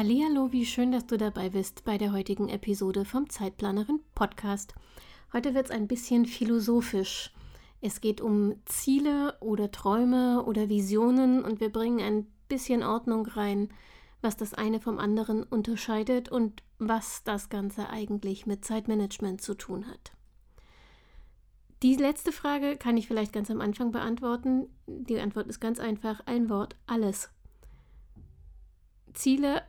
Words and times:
Hallo, 0.00 0.52
wie 0.52 0.64
schön, 0.64 0.92
dass 0.92 1.06
du 1.06 1.18
dabei 1.18 1.48
bist 1.48 1.82
bei 1.82 1.98
der 1.98 2.12
heutigen 2.12 2.48
Episode 2.48 3.04
vom 3.04 3.28
Zeitplanerin 3.28 3.98
Podcast. 4.14 4.76
Heute 5.32 5.54
wird 5.54 5.64
es 5.64 5.70
ein 5.72 5.88
bisschen 5.88 6.24
philosophisch. 6.24 7.32
Es 7.80 8.00
geht 8.00 8.20
um 8.20 8.54
Ziele 8.64 9.36
oder 9.40 9.72
Träume 9.72 10.44
oder 10.44 10.68
Visionen 10.68 11.42
und 11.42 11.58
wir 11.58 11.72
bringen 11.72 11.98
ein 11.98 12.28
bisschen 12.46 12.84
Ordnung 12.84 13.26
rein, 13.26 13.70
was 14.20 14.36
das 14.36 14.54
eine 14.54 14.78
vom 14.78 15.00
anderen 15.00 15.42
unterscheidet 15.42 16.28
und 16.28 16.62
was 16.78 17.24
das 17.24 17.48
Ganze 17.48 17.90
eigentlich 17.90 18.46
mit 18.46 18.64
Zeitmanagement 18.64 19.42
zu 19.42 19.54
tun 19.54 19.88
hat. 19.88 20.12
Die 21.82 21.96
letzte 21.96 22.30
Frage 22.30 22.76
kann 22.76 22.96
ich 22.96 23.08
vielleicht 23.08 23.32
ganz 23.32 23.50
am 23.50 23.60
Anfang 23.60 23.90
beantworten. 23.90 24.68
Die 24.86 25.18
Antwort 25.18 25.48
ist 25.48 25.58
ganz 25.58 25.80
einfach, 25.80 26.20
ein 26.24 26.48
Wort, 26.48 26.76
alles. 26.86 27.30
Ziele 29.12 29.62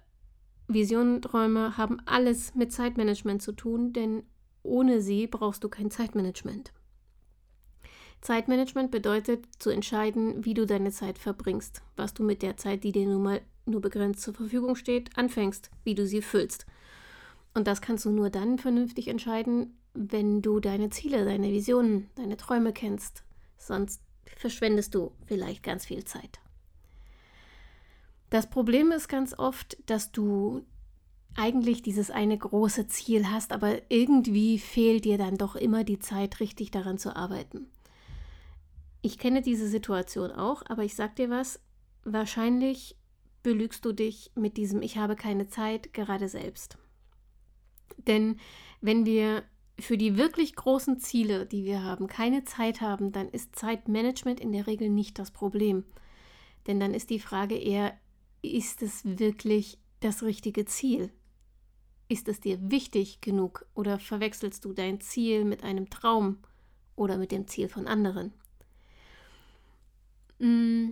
Visionen, 0.70 1.22
Träume 1.24 1.78
haben 1.78 2.00
alles 2.06 2.54
mit 2.54 2.72
Zeitmanagement 2.72 3.42
zu 3.42 3.54
tun, 3.54 3.92
denn 3.92 4.24
ohne 4.62 5.02
sie 5.02 5.26
brauchst 5.26 5.64
du 5.64 5.70
kein 5.70 5.90
Zeitmanagement. 5.90 6.72
Zeitmanagement 8.22 8.92
bedeutet 8.92 9.46
zu 9.58 9.72
entscheiden, 9.72 10.46
wie 10.46 10.54
du 10.54 10.68
deine 10.68 10.92
Zeit 10.92 11.18
verbringst, 11.18 11.82
was 11.96 12.14
du 12.14 12.24
mit 12.24 12.44
der 12.44 12.56
Zeit, 12.56 12.84
die 12.84 12.92
dir 12.92 13.08
nun 13.08 13.24
mal 13.24 13.42
nur 13.66 13.82
begrenzt 13.82 14.22
zur 14.22 14.36
Verfügung 14.36 14.76
steht, 14.76 15.18
anfängst, 15.18 15.72
wie 15.84 15.96
du 15.96 16.06
sie 16.06 16.22
füllst. 16.22 16.68
Und 17.56 17.66
das 17.66 17.82
kannst 17.82 18.06
du 18.06 18.12
nur 18.12 18.30
dann 18.30 18.60
vernünftig 18.60 19.08
entscheiden, 19.08 19.78
wenn 19.94 20.42
du 20.44 20.60
deine 20.60 20.92
Ziele, 20.92 21.26
deine 21.26 21.52
Visionen, 21.52 22.10
deine 22.16 22.38
Träume 22.38 22.74
kennst. 22.74 23.24
Sonst 23.58 24.02
verschwendest 24.38 24.94
du 24.94 25.14
vielleicht 25.26 25.64
ganz 25.64 25.86
viel 25.86 26.04
Zeit. 26.04 26.40
Das 28.30 28.50
Problem 28.50 28.92
ist 28.92 29.08
ganz 29.08 29.38
oft, 29.38 29.78
dass 29.90 30.12
du 30.12 30.66
eigentlich 31.36 31.82
dieses 31.82 32.12
eine 32.12 32.38
große 32.38 32.88
Ziel 32.88 33.30
hast, 33.30 33.52
aber 33.54 33.82
irgendwie 33.90 34.60
fehlt 34.60 35.06
dir 35.06 35.18
dann 35.18 35.38
doch 35.38 35.56
immer 35.56 35.84
die 35.84 36.00
Zeit, 36.00 36.40
richtig 36.40 36.72
daran 36.72 36.98
zu 36.98 37.16
arbeiten. 37.16 37.68
Ich 39.02 39.18
kenne 39.18 39.42
diese 39.42 39.68
Situation 39.68 40.32
auch, 40.32 40.64
aber 40.68 40.84
ich 40.84 40.96
sag 40.96 41.16
dir 41.16 41.30
was, 41.30 41.60
wahrscheinlich 42.04 42.96
belügst 43.44 43.86
du 43.86 43.94
dich 43.94 44.32
mit 44.36 44.58
diesem 44.58 44.82
Ich 44.82 44.98
habe 44.98 45.16
keine 45.16 45.48
Zeit 45.48 45.94
gerade 45.94 46.28
selbst. 46.28 46.78
Denn 47.98 48.40
wenn 48.82 49.06
wir 49.06 49.44
für 49.80 49.98
die 49.98 50.18
wirklich 50.18 50.56
großen 50.56 51.00
Ziele, 51.00 51.46
die 51.46 51.64
wir 51.64 51.84
haben, 51.84 52.08
keine 52.08 52.44
Zeit 52.44 52.82
haben, 52.82 53.12
dann 53.14 53.30
ist 53.30 53.56
Zeitmanagement 53.56 54.40
in 54.42 54.52
der 54.52 54.68
Regel 54.68 54.90
nicht 54.90 55.18
das 55.20 55.32
Problem. 55.32 55.86
Denn 56.68 56.82
dann 56.82 56.94
ist 56.94 57.10
die 57.10 57.20
Frage 57.20 57.56
eher, 57.56 57.94
ist 58.42 58.82
es 58.82 59.02
wirklich 59.04 59.78
das 60.00 60.24
richtige 60.24 60.66
Ziel? 60.66 61.12
Ist 62.08 62.28
es 62.28 62.40
dir 62.40 62.72
wichtig 62.72 63.22
genug 63.22 63.66
oder 63.76 64.00
verwechselst 64.00 64.66
du 64.66 64.74
dein 64.74 65.00
Ziel 65.00 65.46
mit 65.46 65.64
einem 65.64 65.90
Traum 65.90 66.40
oder 66.96 67.18
mit 67.18 67.32
dem 67.32 67.48
Ziel 67.48 67.70
von 67.70 67.88
anderen? 67.88 68.34
Mm. 70.40 70.92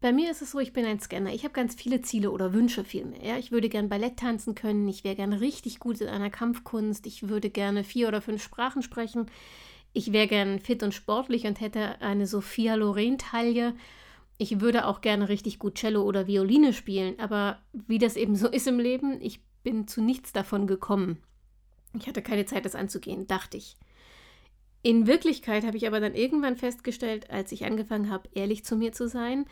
Bei 0.00 0.12
mir 0.12 0.30
ist 0.30 0.40
es 0.40 0.52
so, 0.52 0.60
ich 0.60 0.72
bin 0.72 0.84
ein 0.84 1.00
Scanner. 1.00 1.32
Ich 1.32 1.42
habe 1.42 1.54
ganz 1.54 1.74
viele 1.74 2.00
Ziele 2.00 2.30
oder 2.30 2.52
Wünsche 2.52 2.84
vielmehr. 2.84 3.24
Ja? 3.24 3.38
Ich 3.38 3.50
würde 3.50 3.68
gern 3.68 3.88
Ballett 3.88 4.18
tanzen 4.18 4.54
können, 4.54 4.86
ich 4.88 5.04
wäre 5.04 5.16
gern 5.16 5.32
richtig 5.32 5.80
gut 5.80 6.00
in 6.00 6.08
einer 6.08 6.30
Kampfkunst, 6.30 7.06
ich 7.06 7.28
würde 7.28 7.50
gerne 7.50 7.82
vier 7.82 8.08
oder 8.08 8.20
fünf 8.20 8.42
Sprachen 8.42 8.82
sprechen, 8.82 9.26
ich 9.92 10.12
wäre 10.12 10.28
gern 10.28 10.60
fit 10.60 10.82
und 10.82 10.94
sportlich 10.94 11.46
und 11.46 11.60
hätte 11.60 12.00
eine 12.02 12.26
Sophia 12.26 12.74
Loren-Taille 12.74 13.74
ich 14.38 14.60
würde 14.60 14.86
auch 14.86 15.00
gerne 15.00 15.28
richtig 15.28 15.58
gut 15.58 15.76
Cello 15.76 16.02
oder 16.02 16.26
Violine 16.26 16.72
spielen, 16.72 17.18
aber 17.18 17.58
wie 17.72 17.98
das 17.98 18.16
eben 18.16 18.36
so 18.36 18.48
ist 18.48 18.66
im 18.66 18.78
Leben, 18.78 19.20
ich 19.20 19.40
bin 19.62 19.88
zu 19.88 20.02
nichts 20.02 20.32
davon 20.32 20.66
gekommen. 20.66 21.22
Ich 21.98 22.06
hatte 22.06 22.22
keine 22.22 22.44
Zeit, 22.44 22.64
das 22.64 22.74
anzugehen, 22.74 23.26
dachte 23.26 23.56
ich. 23.56 23.76
In 24.82 25.06
Wirklichkeit 25.06 25.64
habe 25.64 25.76
ich 25.76 25.86
aber 25.86 26.00
dann 26.00 26.14
irgendwann 26.14 26.56
festgestellt, 26.56 27.30
als 27.30 27.50
ich 27.50 27.64
angefangen 27.64 28.10
habe, 28.10 28.28
ehrlich 28.34 28.64
zu 28.64 28.76
mir 28.76 28.92
zu 28.92 29.08
sein, 29.08 29.46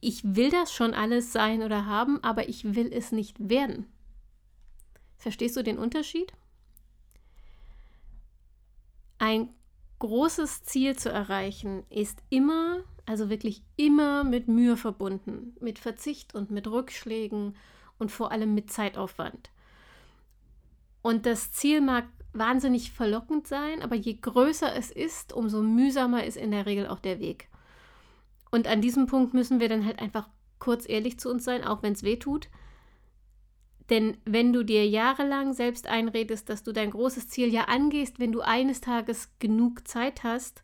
ich 0.00 0.22
will 0.22 0.50
das 0.50 0.72
schon 0.72 0.94
alles 0.94 1.32
sein 1.32 1.62
oder 1.62 1.86
haben, 1.86 2.22
aber 2.22 2.48
ich 2.48 2.74
will 2.74 2.92
es 2.92 3.12
nicht 3.12 3.36
werden. 3.48 3.86
Verstehst 5.16 5.56
du 5.56 5.62
den 5.62 5.78
Unterschied? 5.78 6.32
Ein 9.18 9.48
großes 9.98 10.62
Ziel 10.62 10.96
zu 10.96 11.10
erreichen 11.10 11.84
ist 11.88 12.22
immer 12.28 12.84
also 13.08 13.30
wirklich 13.30 13.62
immer 13.76 14.22
mit 14.22 14.48
Mühe 14.48 14.76
verbunden, 14.76 15.56
mit 15.60 15.78
Verzicht 15.78 16.34
und 16.34 16.50
mit 16.50 16.68
Rückschlägen 16.68 17.56
und 17.98 18.12
vor 18.12 18.30
allem 18.30 18.54
mit 18.54 18.70
Zeitaufwand. 18.70 19.50
Und 21.00 21.24
das 21.24 21.52
Ziel 21.52 21.80
mag 21.80 22.04
wahnsinnig 22.34 22.92
verlockend 22.92 23.46
sein, 23.46 23.82
aber 23.82 23.96
je 23.96 24.14
größer 24.14 24.74
es 24.76 24.90
ist, 24.90 25.32
umso 25.32 25.62
mühsamer 25.62 26.24
ist 26.24 26.36
in 26.36 26.50
der 26.50 26.66
Regel 26.66 26.86
auch 26.86 27.00
der 27.00 27.18
Weg. 27.18 27.48
Und 28.50 28.66
an 28.66 28.82
diesem 28.82 29.06
Punkt 29.06 29.32
müssen 29.32 29.58
wir 29.58 29.68
dann 29.70 29.86
halt 29.86 30.00
einfach 30.00 30.28
kurz 30.58 30.88
ehrlich 30.88 31.18
zu 31.18 31.30
uns 31.30 31.44
sein, 31.44 31.64
auch 31.64 31.82
wenn 31.82 31.94
es 31.94 32.02
weh 32.02 32.16
tut. 32.16 32.48
Denn 33.88 34.18
wenn 34.26 34.52
du 34.52 34.64
dir 34.64 34.86
jahrelang 34.86 35.54
selbst 35.54 35.86
einredest, 35.86 36.50
dass 36.50 36.62
du 36.62 36.72
dein 36.72 36.90
großes 36.90 37.28
Ziel 37.28 37.52
ja 37.52 37.64
angehst, 37.64 38.18
wenn 38.18 38.32
du 38.32 38.42
eines 38.42 38.82
Tages 38.82 39.30
genug 39.38 39.88
Zeit 39.88 40.24
hast, 40.24 40.62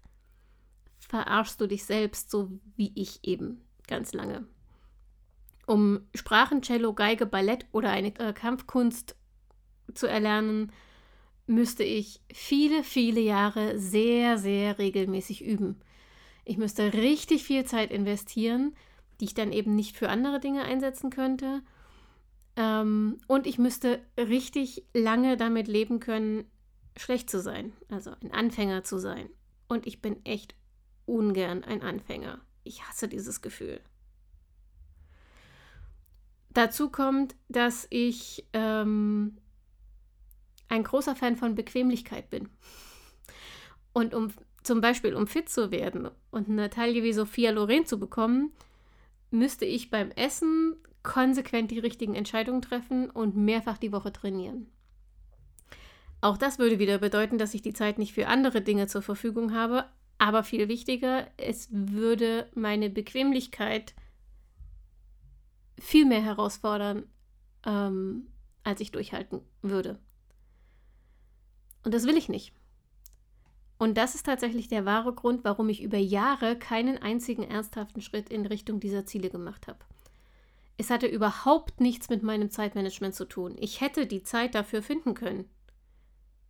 verarschst 1.06 1.60
du 1.60 1.66
dich 1.66 1.84
selbst, 1.84 2.30
so 2.30 2.50
wie 2.76 2.92
ich 2.94 3.20
eben 3.22 3.62
ganz 3.86 4.12
lange. 4.12 4.46
Um 5.66 6.00
Sprachen, 6.14 6.62
Cello, 6.62 6.92
Geige, 6.92 7.26
Ballett 7.26 7.66
oder 7.72 7.90
eine 7.90 8.08
äh, 8.18 8.32
Kampfkunst 8.32 9.16
zu 9.94 10.06
erlernen, 10.06 10.72
müsste 11.46 11.84
ich 11.84 12.20
viele, 12.32 12.82
viele 12.82 13.20
Jahre 13.20 13.78
sehr, 13.78 14.38
sehr 14.38 14.78
regelmäßig 14.78 15.44
üben. 15.44 15.80
Ich 16.44 16.58
müsste 16.58 16.92
richtig 16.92 17.44
viel 17.44 17.64
Zeit 17.64 17.90
investieren, 17.90 18.74
die 19.20 19.26
ich 19.26 19.34
dann 19.34 19.52
eben 19.52 19.74
nicht 19.74 19.96
für 19.96 20.08
andere 20.08 20.40
Dinge 20.40 20.64
einsetzen 20.64 21.10
könnte. 21.10 21.62
Ähm, 22.56 23.18
und 23.26 23.46
ich 23.46 23.58
müsste 23.58 24.00
richtig 24.18 24.84
lange 24.92 25.36
damit 25.36 25.68
leben 25.68 26.00
können, 26.00 26.44
schlecht 26.96 27.30
zu 27.30 27.40
sein, 27.40 27.72
also 27.88 28.12
ein 28.22 28.32
Anfänger 28.32 28.84
zu 28.84 28.98
sein. 28.98 29.28
Und 29.68 29.86
ich 29.86 30.00
bin 30.00 30.24
echt 30.24 30.54
ungern 31.06 31.64
ein 31.64 31.82
Anfänger. 31.82 32.40
Ich 32.62 32.82
hasse 32.88 33.08
dieses 33.08 33.42
Gefühl. 33.42 33.80
Dazu 36.50 36.88
kommt, 36.88 37.34
dass 37.48 37.86
ich 37.90 38.46
ähm, 38.52 39.36
ein 40.68 40.84
großer 40.84 41.16
Fan 41.16 41.36
von 41.36 41.54
Bequemlichkeit 41.54 42.30
bin. 42.30 42.48
Und 43.92 44.14
um 44.14 44.32
zum 44.62 44.80
Beispiel 44.80 45.14
um 45.14 45.26
fit 45.26 45.48
zu 45.48 45.70
werden 45.70 46.08
und 46.30 46.48
eine 46.48 46.70
Taille 46.70 47.02
wie 47.02 47.12
Sophia 47.12 47.50
Loren 47.50 47.86
zu 47.86 47.98
bekommen, 47.98 48.52
müsste 49.30 49.64
ich 49.64 49.90
beim 49.90 50.10
Essen 50.12 50.76
konsequent 51.02 51.70
die 51.70 51.78
richtigen 51.78 52.14
Entscheidungen 52.14 52.62
treffen 52.62 53.10
und 53.10 53.36
mehrfach 53.36 53.76
die 53.76 53.92
Woche 53.92 54.12
trainieren. 54.12 54.70
Auch 56.22 56.38
das 56.38 56.58
würde 56.58 56.78
wieder 56.78 56.98
bedeuten, 56.98 57.36
dass 57.36 57.52
ich 57.52 57.60
die 57.60 57.74
Zeit 57.74 57.98
nicht 57.98 58.14
für 58.14 58.28
andere 58.28 58.62
Dinge 58.62 58.86
zur 58.86 59.02
Verfügung 59.02 59.52
habe, 59.52 59.84
aber 60.18 60.44
viel 60.44 60.68
wichtiger, 60.68 61.26
es 61.36 61.68
würde 61.70 62.50
meine 62.54 62.90
Bequemlichkeit 62.90 63.94
viel 65.78 66.06
mehr 66.06 66.22
herausfordern, 66.22 67.04
ähm, 67.66 68.28
als 68.62 68.80
ich 68.80 68.92
durchhalten 68.92 69.40
würde. 69.62 69.98
Und 71.84 71.92
das 71.92 72.04
will 72.04 72.16
ich 72.16 72.28
nicht. 72.28 72.52
Und 73.76 73.98
das 73.98 74.14
ist 74.14 74.24
tatsächlich 74.24 74.68
der 74.68 74.84
wahre 74.84 75.12
Grund, 75.12 75.44
warum 75.44 75.68
ich 75.68 75.82
über 75.82 75.98
Jahre 75.98 76.56
keinen 76.56 76.96
einzigen 76.98 77.42
ernsthaften 77.42 78.00
Schritt 78.00 78.30
in 78.30 78.46
Richtung 78.46 78.80
dieser 78.80 79.04
Ziele 79.04 79.30
gemacht 79.30 79.66
habe. 79.66 79.80
Es 80.76 80.90
hatte 80.90 81.06
überhaupt 81.06 81.80
nichts 81.80 82.08
mit 82.08 82.22
meinem 82.22 82.50
Zeitmanagement 82.50 83.14
zu 83.14 83.26
tun. 83.26 83.56
Ich 83.58 83.80
hätte 83.80 84.06
die 84.06 84.22
Zeit 84.22 84.54
dafür 84.54 84.82
finden 84.82 85.14
können. 85.14 85.48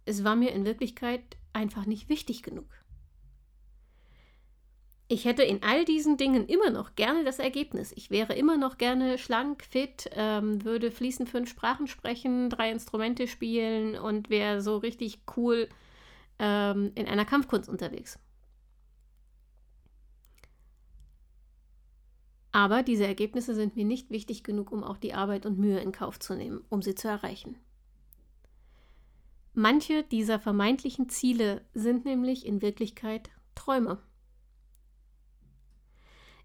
Es 0.05 0.23
war 0.25 0.37
mir 0.37 0.53
in 0.53 0.65
Wirklichkeit 0.65 1.23
einfach 1.53 1.87
nicht 1.87 2.09
wichtig 2.09 2.43
genug. 2.43 2.67
Ich 5.07 5.27
hätte 5.27 5.43
in 5.43 5.63
all 5.63 5.85
diesen 5.85 6.17
Dingen 6.17 6.47
immer 6.47 6.71
noch 6.71 6.95
gerne 6.95 7.25
das 7.25 7.39
Ergebnis. 7.39 7.93
Ich 7.95 8.11
wäre 8.11 8.35
immer 8.35 8.57
noch 8.57 8.79
gerne 8.79 9.19
schlank, 9.19 9.63
fit, 9.63 10.09
ähm, 10.13 10.65
würde 10.65 10.91
fließend 10.91 11.29
fünf 11.29 11.51
Sprachen 11.51 11.87
sprechen, 11.87 12.49
drei 12.49 12.71
Instrumente 12.71 13.29
spielen 13.29 13.97
und 13.97 14.31
wäre 14.31 14.63
so 14.63 14.79
richtig 14.79 15.21
cool 15.37 15.69
ähm, 16.39 16.93
in 16.95 17.07
einer 17.07 17.27
Kampfkunst 17.27 17.69
unterwegs. 17.69 18.19
Aber 22.51 22.83
diese 22.83 23.07
Ergebnisse 23.07 23.55
sind 23.55 23.77
mir 23.77 23.85
nicht 23.85 24.11
wichtig 24.11 24.43
genug, 24.45 24.71
um 24.73 24.85
auch 24.85 24.97
die 24.97 25.13
Arbeit 25.13 25.45
und 25.45 25.59
Mühe 25.59 25.81
in 25.81 25.93
Kauf 25.93 26.19
zu 26.21 26.35
nehmen, 26.35 26.65
um 26.71 26.83
sie 26.83 26.95
zu 26.95 27.09
erreichen. 27.09 27.59
Manche 29.53 30.03
dieser 30.05 30.39
vermeintlichen 30.39 31.09
Ziele 31.09 31.63
sind 31.75 32.05
nämlich 32.05 32.47
in 32.47 32.63
Wirklichkeit 32.63 33.31
Träume. 33.55 33.99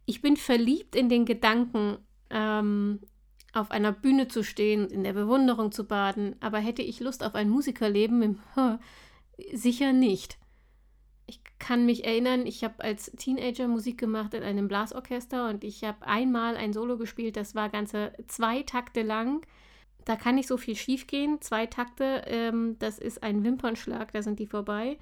Ich 0.09 0.23
bin 0.23 0.37
verliebt 0.37 0.95
in 0.95 1.07
den 1.07 1.25
Gedanken, 1.25 1.99
ähm, 2.31 2.99
auf 3.53 3.69
einer 3.69 3.91
Bühne 3.91 4.27
zu 4.27 4.43
stehen 4.43 4.87
in 4.87 5.03
der 5.03 5.13
Bewunderung 5.13 5.71
zu 5.71 5.83
baden, 5.83 6.35
aber 6.39 6.57
hätte 6.57 6.81
ich 6.81 6.99
Lust 6.99 7.23
auf 7.23 7.35
ein 7.35 7.47
Musikerleben? 7.47 8.39
Sicher 9.53 9.93
nicht. 9.93 10.39
Ich 11.27 11.41
kann 11.59 11.85
mich 11.85 12.05
erinnern, 12.05 12.47
ich 12.47 12.63
habe 12.63 12.83
als 12.83 13.11
Teenager 13.19 13.67
Musik 13.67 13.99
gemacht 13.99 14.33
in 14.33 14.41
einem 14.41 14.67
Blasorchester 14.67 15.47
und 15.47 15.63
ich 15.63 15.83
habe 15.83 16.07
einmal 16.07 16.57
ein 16.57 16.73
Solo 16.73 16.97
gespielt, 16.97 17.37
das 17.37 17.53
war 17.53 17.69
ganze 17.69 18.11
zwei 18.25 18.63
Takte 18.63 19.03
lang. 19.03 19.45
Da 20.05 20.15
kann 20.15 20.33
nicht 20.33 20.47
so 20.47 20.57
viel 20.57 20.75
schief 20.75 21.05
gehen. 21.05 21.39
Zwei 21.39 21.67
Takte, 21.67 22.23
ähm, 22.25 22.77
das 22.79 22.97
ist 22.97 23.21
ein 23.21 23.43
Wimpernschlag, 23.43 24.11
da 24.11 24.23
sind 24.23 24.39
die 24.39 24.47
vorbei. 24.47 24.97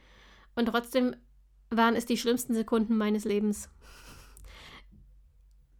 Und 0.53 0.65
trotzdem 0.65 1.15
waren 1.69 1.95
es 1.95 2.05
die 2.05 2.17
schlimmsten 2.17 2.53
Sekunden 2.53 2.97
meines 2.97 3.23
Lebens 3.23 3.69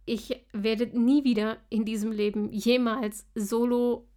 ich 0.08 0.44
werde 0.52 0.86
nie 0.98 1.24
wieder 1.24 1.58
in 1.68 1.84
diesem 1.84 2.12
Leben 2.12 2.52
jemals 2.52 3.26
solo 3.34 4.08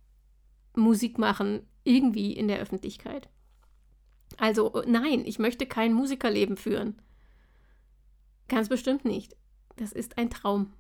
Musik 0.74 1.18
machen, 1.18 1.68
irgendwie 1.84 2.34
in 2.34 2.48
der 2.48 2.60
Öffentlichkeit. 2.60 3.30
Also 4.38 4.84
nein, 4.88 5.24
ich 5.26 5.40
möchte 5.40 5.66
kein 5.66 5.94
Musikerleben 5.94 6.56
führen. 6.56 7.02
Ganz 8.48 8.70
bestimmt 8.70 9.06
nicht. 9.06 9.36
Das 9.76 9.92
ist 9.92 10.18
ein 10.18 10.30
Traum. 10.30 10.74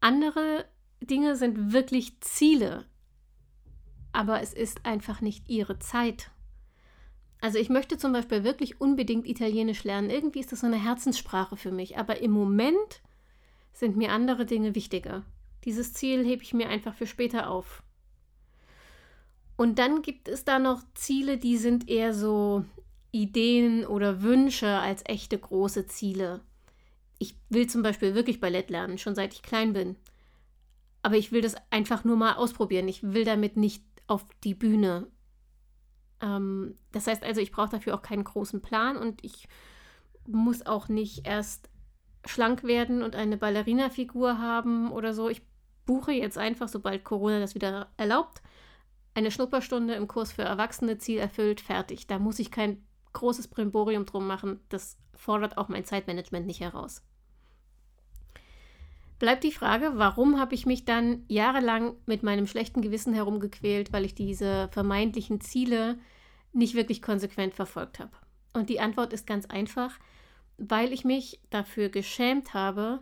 Andere 0.00 0.66
Dinge 1.00 1.36
sind 1.36 1.72
wirklich 1.72 2.20
Ziele, 2.20 2.84
aber 4.12 4.40
es 4.40 4.52
ist 4.52 4.86
einfach 4.86 5.20
nicht 5.20 5.48
ihre 5.48 5.78
Zeit. 5.78 6.30
Also 7.44 7.58
ich 7.58 7.68
möchte 7.68 7.98
zum 7.98 8.14
Beispiel 8.14 8.42
wirklich 8.42 8.80
unbedingt 8.80 9.26
Italienisch 9.26 9.84
lernen. 9.84 10.08
Irgendwie 10.08 10.40
ist 10.40 10.50
das 10.50 10.60
so 10.60 10.66
eine 10.66 10.82
Herzenssprache 10.82 11.58
für 11.58 11.72
mich. 11.72 11.98
Aber 11.98 12.22
im 12.22 12.30
Moment 12.30 13.02
sind 13.74 13.98
mir 13.98 14.12
andere 14.12 14.46
Dinge 14.46 14.74
wichtiger. 14.74 15.24
Dieses 15.66 15.92
Ziel 15.92 16.24
hebe 16.24 16.42
ich 16.42 16.54
mir 16.54 16.70
einfach 16.70 16.94
für 16.94 17.06
später 17.06 17.50
auf. 17.50 17.82
Und 19.58 19.78
dann 19.78 20.00
gibt 20.00 20.26
es 20.28 20.46
da 20.46 20.58
noch 20.58 20.80
Ziele, 20.94 21.36
die 21.36 21.58
sind 21.58 21.90
eher 21.90 22.14
so 22.14 22.64
Ideen 23.12 23.84
oder 23.84 24.22
Wünsche 24.22 24.78
als 24.78 25.02
echte 25.04 25.36
große 25.36 25.86
Ziele. 25.86 26.40
Ich 27.18 27.36
will 27.50 27.66
zum 27.66 27.82
Beispiel 27.82 28.14
wirklich 28.14 28.40
Ballett 28.40 28.70
lernen, 28.70 28.96
schon 28.96 29.14
seit 29.14 29.34
ich 29.34 29.42
klein 29.42 29.74
bin. 29.74 29.96
Aber 31.02 31.18
ich 31.18 31.30
will 31.30 31.42
das 31.42 31.56
einfach 31.68 32.04
nur 32.04 32.16
mal 32.16 32.36
ausprobieren. 32.36 32.88
Ich 32.88 33.02
will 33.02 33.26
damit 33.26 33.58
nicht 33.58 33.84
auf 34.06 34.24
die 34.44 34.54
Bühne. 34.54 35.08
Ähm, 36.20 36.76
das 36.92 37.06
heißt 37.06 37.22
also, 37.22 37.40
ich 37.40 37.52
brauche 37.52 37.70
dafür 37.70 37.94
auch 37.94 38.02
keinen 38.02 38.24
großen 38.24 38.62
Plan 38.62 38.96
und 38.96 39.24
ich 39.24 39.48
muss 40.26 40.64
auch 40.64 40.88
nicht 40.88 41.26
erst 41.26 41.68
schlank 42.24 42.64
werden 42.64 43.02
und 43.02 43.16
eine 43.16 43.36
Ballerina-Figur 43.36 44.38
haben 44.38 44.90
oder 44.90 45.12
so. 45.12 45.28
Ich 45.28 45.42
buche 45.84 46.12
jetzt 46.12 46.38
einfach, 46.38 46.68
sobald 46.68 47.04
Corona 47.04 47.40
das 47.40 47.54
wieder 47.54 47.88
erlaubt, 47.96 48.42
eine 49.14 49.30
Schnupperstunde 49.30 49.94
im 49.94 50.08
Kurs 50.08 50.32
für 50.32 50.42
Erwachsene, 50.42 50.98
Ziel 50.98 51.18
erfüllt, 51.18 51.60
fertig. 51.60 52.06
Da 52.06 52.18
muss 52.18 52.38
ich 52.38 52.50
kein 52.50 52.84
großes 53.12 53.48
Brimborium 53.48 54.06
drum 54.06 54.26
machen. 54.26 54.60
Das 54.68 54.98
fordert 55.14 55.56
auch 55.56 55.68
mein 55.68 55.84
Zeitmanagement 55.84 56.46
nicht 56.46 56.60
heraus. 56.60 57.02
Bleibt 59.24 59.42
die 59.42 59.52
Frage, 59.52 59.92
warum 59.94 60.38
habe 60.38 60.54
ich 60.54 60.66
mich 60.66 60.84
dann 60.84 61.24
jahrelang 61.28 61.96
mit 62.04 62.22
meinem 62.22 62.46
schlechten 62.46 62.82
Gewissen 62.82 63.14
herumgequält, 63.14 63.90
weil 63.90 64.04
ich 64.04 64.14
diese 64.14 64.68
vermeintlichen 64.68 65.40
Ziele 65.40 65.98
nicht 66.52 66.74
wirklich 66.74 67.00
konsequent 67.00 67.54
verfolgt 67.54 68.00
habe? 68.00 68.10
Und 68.52 68.68
die 68.68 68.80
Antwort 68.80 69.14
ist 69.14 69.26
ganz 69.26 69.46
einfach, 69.46 69.98
weil 70.58 70.92
ich 70.92 71.06
mich 71.06 71.40
dafür 71.48 71.88
geschämt 71.88 72.52
habe, 72.52 73.00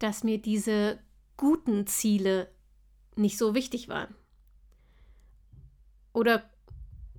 dass 0.00 0.24
mir 0.24 0.38
diese 0.38 0.98
guten 1.36 1.86
Ziele 1.86 2.50
nicht 3.14 3.38
so 3.38 3.54
wichtig 3.54 3.88
waren. 3.88 4.16
Oder 6.12 6.42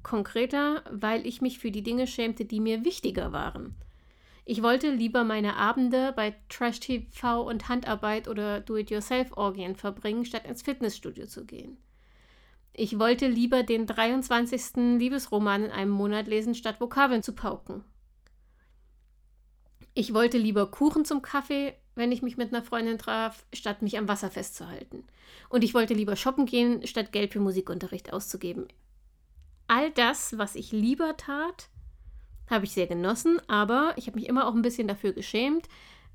konkreter, 0.03 0.83
weil 0.91 1.25
ich 1.25 1.39
mich 1.41 1.59
für 1.59 1.71
die 1.71 1.81
Dinge 1.81 2.07
schämte, 2.07 2.43
die 2.43 2.59
mir 2.59 2.83
wichtiger 2.83 3.31
waren. 3.31 3.77
Ich 4.45 4.61
wollte 4.61 4.91
lieber 4.91 5.23
meine 5.23 5.55
Abende 5.55 6.11
bei 6.13 6.35
Trash-TV 6.49 7.41
und 7.41 7.69
Handarbeit 7.69 8.27
oder 8.27 8.59
Do-it-yourself-Orgien 8.59 9.75
verbringen, 9.75 10.25
statt 10.25 10.45
ins 10.45 10.61
Fitnessstudio 10.61 11.27
zu 11.27 11.45
gehen. 11.45 11.77
Ich 12.73 12.99
wollte 12.99 13.27
lieber 13.27 13.63
den 13.63 13.85
23. 13.85 14.97
Liebesroman 14.97 15.65
in 15.65 15.71
einem 15.71 15.91
Monat 15.91 16.27
lesen, 16.27 16.55
statt 16.55 16.81
Vokabeln 16.81 17.23
zu 17.23 17.33
pauken. 17.33 17.83
Ich 19.93 20.13
wollte 20.13 20.39
lieber 20.39 20.69
Kuchen 20.71 21.05
zum 21.05 21.21
Kaffee, 21.21 21.75
wenn 21.95 22.11
ich 22.11 22.23
mich 22.23 22.35
mit 22.35 22.51
einer 22.51 22.63
Freundin 22.63 22.97
traf, 22.97 23.45
statt 23.53 23.83
mich 23.83 23.97
am 23.97 24.07
Wasser 24.07 24.31
festzuhalten. 24.31 25.05
Und 25.49 25.63
ich 25.63 25.75
wollte 25.75 25.93
lieber 25.93 26.15
shoppen 26.15 26.47
gehen, 26.47 26.85
statt 26.87 27.11
Geld 27.11 27.31
für 27.31 27.39
Musikunterricht 27.39 28.11
auszugeben. 28.11 28.67
All 29.67 29.91
das, 29.91 30.37
was 30.37 30.55
ich 30.55 30.71
lieber 30.71 31.15
tat, 31.15 31.69
habe 32.49 32.65
ich 32.65 32.73
sehr 32.73 32.87
genossen, 32.87 33.39
aber 33.47 33.93
ich 33.97 34.07
habe 34.07 34.19
mich 34.19 34.27
immer 34.27 34.47
auch 34.47 34.53
ein 34.53 34.61
bisschen 34.61 34.87
dafür 34.87 35.13
geschämt, 35.13 35.67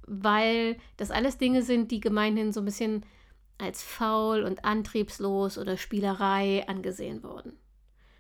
weil 0.07 0.77
das 0.97 1.11
alles 1.11 1.39
Dinge 1.39 1.63
sind, 1.63 1.91
die 1.91 2.01
gemeinhin 2.01 2.53
so 2.53 2.61
ein 2.61 2.65
bisschen 2.65 3.05
als 3.59 3.83
faul 3.83 4.43
und 4.43 4.65
antriebslos 4.65 5.59
oder 5.59 5.77
Spielerei 5.77 6.67
angesehen 6.69 7.23
wurden. 7.23 7.59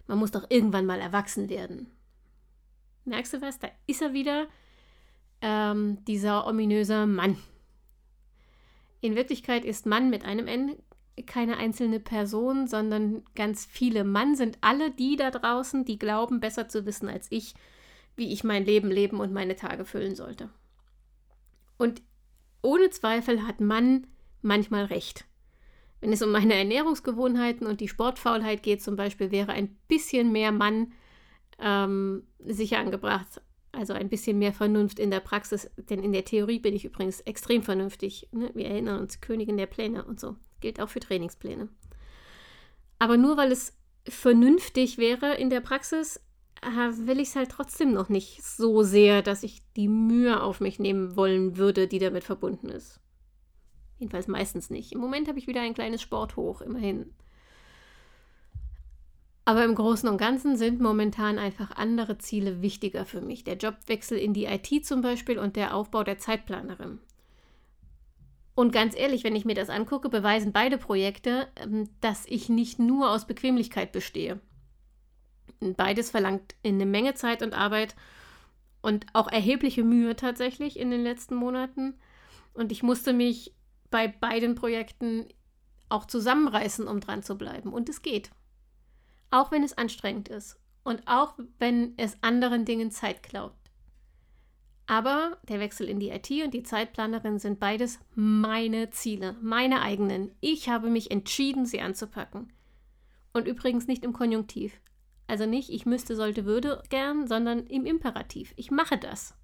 Man 0.07 0.19
muss 0.19 0.33
doch 0.33 0.47
irgendwann 0.49 0.87
mal 0.87 1.01
erwachsen 1.01 1.49
werden. 1.49 1.91
Merkst 3.05 3.35
du 3.35 3.41
was? 3.41 3.59
Da 3.59 3.69
ist 3.87 4.03
er 4.03 4.13
wieder, 4.13 4.49
ähm, 5.41 6.05
dieser 6.07 6.47
ominöse 6.47 7.07
Mann. 7.07 7.37
In 9.01 9.15
Wirklichkeit 9.15 9.65
ist 9.65 9.87
Mann 9.87 10.11
mit 10.11 10.25
einem 10.25 10.49
N 10.49 10.77
keine 11.27 11.57
einzelne 11.57 12.01
Person, 12.01 12.67
sondern 12.67 13.25
ganz 13.35 13.67
viele. 13.67 14.05
Mann 14.05 14.37
sind 14.37 14.59
alle 14.61 14.91
die 14.91 15.17
da 15.17 15.31
draußen, 15.31 15.85
die 15.85 15.99
glauben, 15.99 16.41
besser 16.41 16.69
zu 16.69 16.87
wissen 16.87 17.09
als 17.09 17.27
ich, 17.31 17.55
wie 18.19 18.33
ich 18.33 18.45
mein 18.45 18.65
Leben 18.65 18.91
leben 18.91 19.21
und 19.21 19.33
meine 19.33 19.57
Tage 19.57 19.85
füllen 19.85 20.15
sollte. 20.15 20.51
Und 21.77 22.03
ohne 22.63 22.91
Zweifel 22.91 23.47
hat 23.47 23.61
Mann 23.61 24.07
manchmal 24.43 24.85
recht. 24.85 25.25
Wenn 26.01 26.13
es 26.13 26.23
um 26.23 26.31
meine 26.31 26.55
Ernährungsgewohnheiten 26.55 27.67
und 27.67 27.81
die 27.81 27.89
Sportfaulheit 27.89 28.63
geht, 28.63 28.83
zum 28.83 28.97
Beispiel, 28.97 29.31
wäre 29.31 29.53
ein 29.53 29.77
bisschen 29.89 30.33
mehr 30.33 30.53
Mann 30.53 30.93
ähm, 31.59 32.25
sicher 32.39 32.79
angebracht. 32.79 33.41
Also 33.73 33.93
ein 33.93 34.09
bisschen 34.09 34.39
mehr 34.39 34.53
Vernunft 34.53 34.99
in 34.99 35.11
der 35.11 35.21
Praxis, 35.21 35.71
denn 35.77 36.03
in 36.03 36.13
der 36.13 36.25
Theorie 36.25 36.59
bin 36.59 36.75
ich 36.75 36.85
übrigens 36.85 37.21
extrem 37.21 37.63
vernünftig. 37.63 38.29
Ne? 38.33 38.51
Wir 38.55 38.67
erinnern 38.67 39.01
uns, 39.01 39.21
Königin 39.21 39.57
der 39.57 39.67
Pläne 39.67 40.05
und 40.05 40.19
so. 40.19 40.37
Gilt 40.61 40.81
auch 40.81 40.89
für 40.89 41.01
Trainingspläne. 41.01 41.69
Aber 42.99 43.17
nur 43.17 43.37
weil 43.37 43.53
es 43.53 43.77
vernünftig 44.09 44.99
wäre 44.99 45.35
in 45.35 45.51
der 45.51 45.61
Praxis, 45.61 46.21
will 46.63 47.21
ich 47.21 47.29
es 47.29 47.37
halt 47.37 47.51
trotzdem 47.51 47.93
noch 47.93 48.09
nicht 48.09 48.43
so 48.43 48.83
sehr, 48.83 49.23
dass 49.23 49.43
ich 49.43 49.63
die 49.77 49.89
Mühe 49.89 50.43
auf 50.43 50.61
mich 50.61 50.79
nehmen 50.79 51.17
wollen 51.17 51.57
würde, 51.57 51.89
die 51.89 51.99
damit 51.99 52.25
verbunden 52.25 52.69
ist. 52.69 53.01
Jedenfalls 53.99 54.29
meistens 54.29 54.71
nicht. 54.71 54.93
Im 54.93 55.01
Moment 55.01 55.29
habe 55.29 55.39
ich 55.39 55.47
wieder 55.47 55.61
ein 55.61 55.75
kleines 55.75 56.03
Sporthoch, 56.03 56.61
immerhin. 56.61 57.13
Aber 59.45 59.65
im 59.65 59.75
Großen 59.75 60.09
und 60.09 60.19
Ganzen 60.19 60.57
sind 60.57 60.79
momentan 60.81 61.39
einfach 61.39 61.71
andere 61.71 62.19
Ziele 62.19 62.61
wichtiger 62.61 63.07
für 63.07 63.23
mich. 63.23 63.45
Der 63.45 63.57
Jobwechsel 63.57 64.19
in 64.19 64.35
die 64.35 64.45
IT 64.45 64.85
zum 64.85 65.01
Beispiel 65.01 65.39
und 65.39 65.57
der 65.57 65.75
Aufbau 65.75 66.05
der 66.05 66.19
Zeitplanerin. 66.19 66.99
Und 68.55 68.73
ganz 68.73 68.95
ehrlich, 68.97 69.25
wenn 69.25 69.37
ich 69.37 69.45
mir 69.45 69.55
das 69.55 69.71
angucke, 69.71 70.09
beweisen 70.09 70.53
beide 70.53 70.79
Projekte, 70.79 71.49
ähm, 71.57 71.89
dass 72.01 72.27
ich 72.27 72.49
nicht 72.49 72.79
nur 72.79 73.11
aus 73.11 73.27
Bequemlichkeit 73.27 73.93
bestehe. 73.93 74.41
Beides 75.61 76.11
verlangt 76.11 76.55
eine 76.65 76.87
Menge 76.87 77.15
Zeit 77.15 77.43
und 77.43 77.55
Arbeit 77.55 77.97
und 78.81 79.07
auch 79.13 79.29
erhebliche 79.29 79.83
Mühe 79.83 80.15
tatsächlich 80.17 80.79
in 80.79 80.91
den 80.91 81.03
letzten 81.03 81.35
Monaten. 81.35 81.95
Und 82.55 82.73
ich 82.73 82.83
musste 82.83 83.13
mich 83.13 83.55
bei 83.91 84.09
beiden 84.09 84.55
Projekten 84.55 85.27
auch 85.89 86.05
zusammenreißen, 86.05 86.87
um 86.87 87.01
dran 87.01 87.23
zu 87.23 87.37
bleiben. 87.37 87.73
Und 87.73 87.89
es 87.89 88.03
geht. 88.03 88.31
Auch 89.31 89.51
wenn 89.51 89.63
es 89.63 89.77
anstrengend 89.77 90.29
ist 90.29 90.59
und 90.85 91.03
auch 91.07 91.35
wenn 91.59 91.95
es 91.97 92.17
anderen 92.23 92.65
Dingen 92.65 92.91
Zeit 92.91 93.23
klaut. 93.23 93.53
Aber 94.87 95.37
der 95.47 95.61
Wechsel 95.61 95.87
in 95.87 96.01
die 96.01 96.09
IT 96.09 96.31
und 96.43 96.55
die 96.55 96.63
Zeitplanerin 96.63 97.39
sind 97.39 97.61
beides 97.61 97.99
meine 98.15 98.89
Ziele, 98.89 99.37
meine 99.43 99.83
eigenen. 99.83 100.33
Ich 100.41 100.71
habe 100.71 100.89
mich 100.89 101.11
entschieden, 101.11 101.67
sie 101.67 101.83
anzupacken. 101.83 102.51
Und 103.35 103.47
übrigens 103.47 103.87
nicht 103.87 104.03
im 104.03 104.15
Konjunktiv. 104.15 104.81
Also 105.29 105.47
nicht, 105.47 105.71
ich 105.71 105.87
müsste, 105.87 106.17
sollte, 106.17 106.47
würde 106.47 106.83
gern, 106.89 107.29
sondern 107.29 107.67
im 107.67 107.87
Imperativ. 107.87 108.55
Ich 108.57 108.71
mache 108.71 108.97
das. 108.97 109.37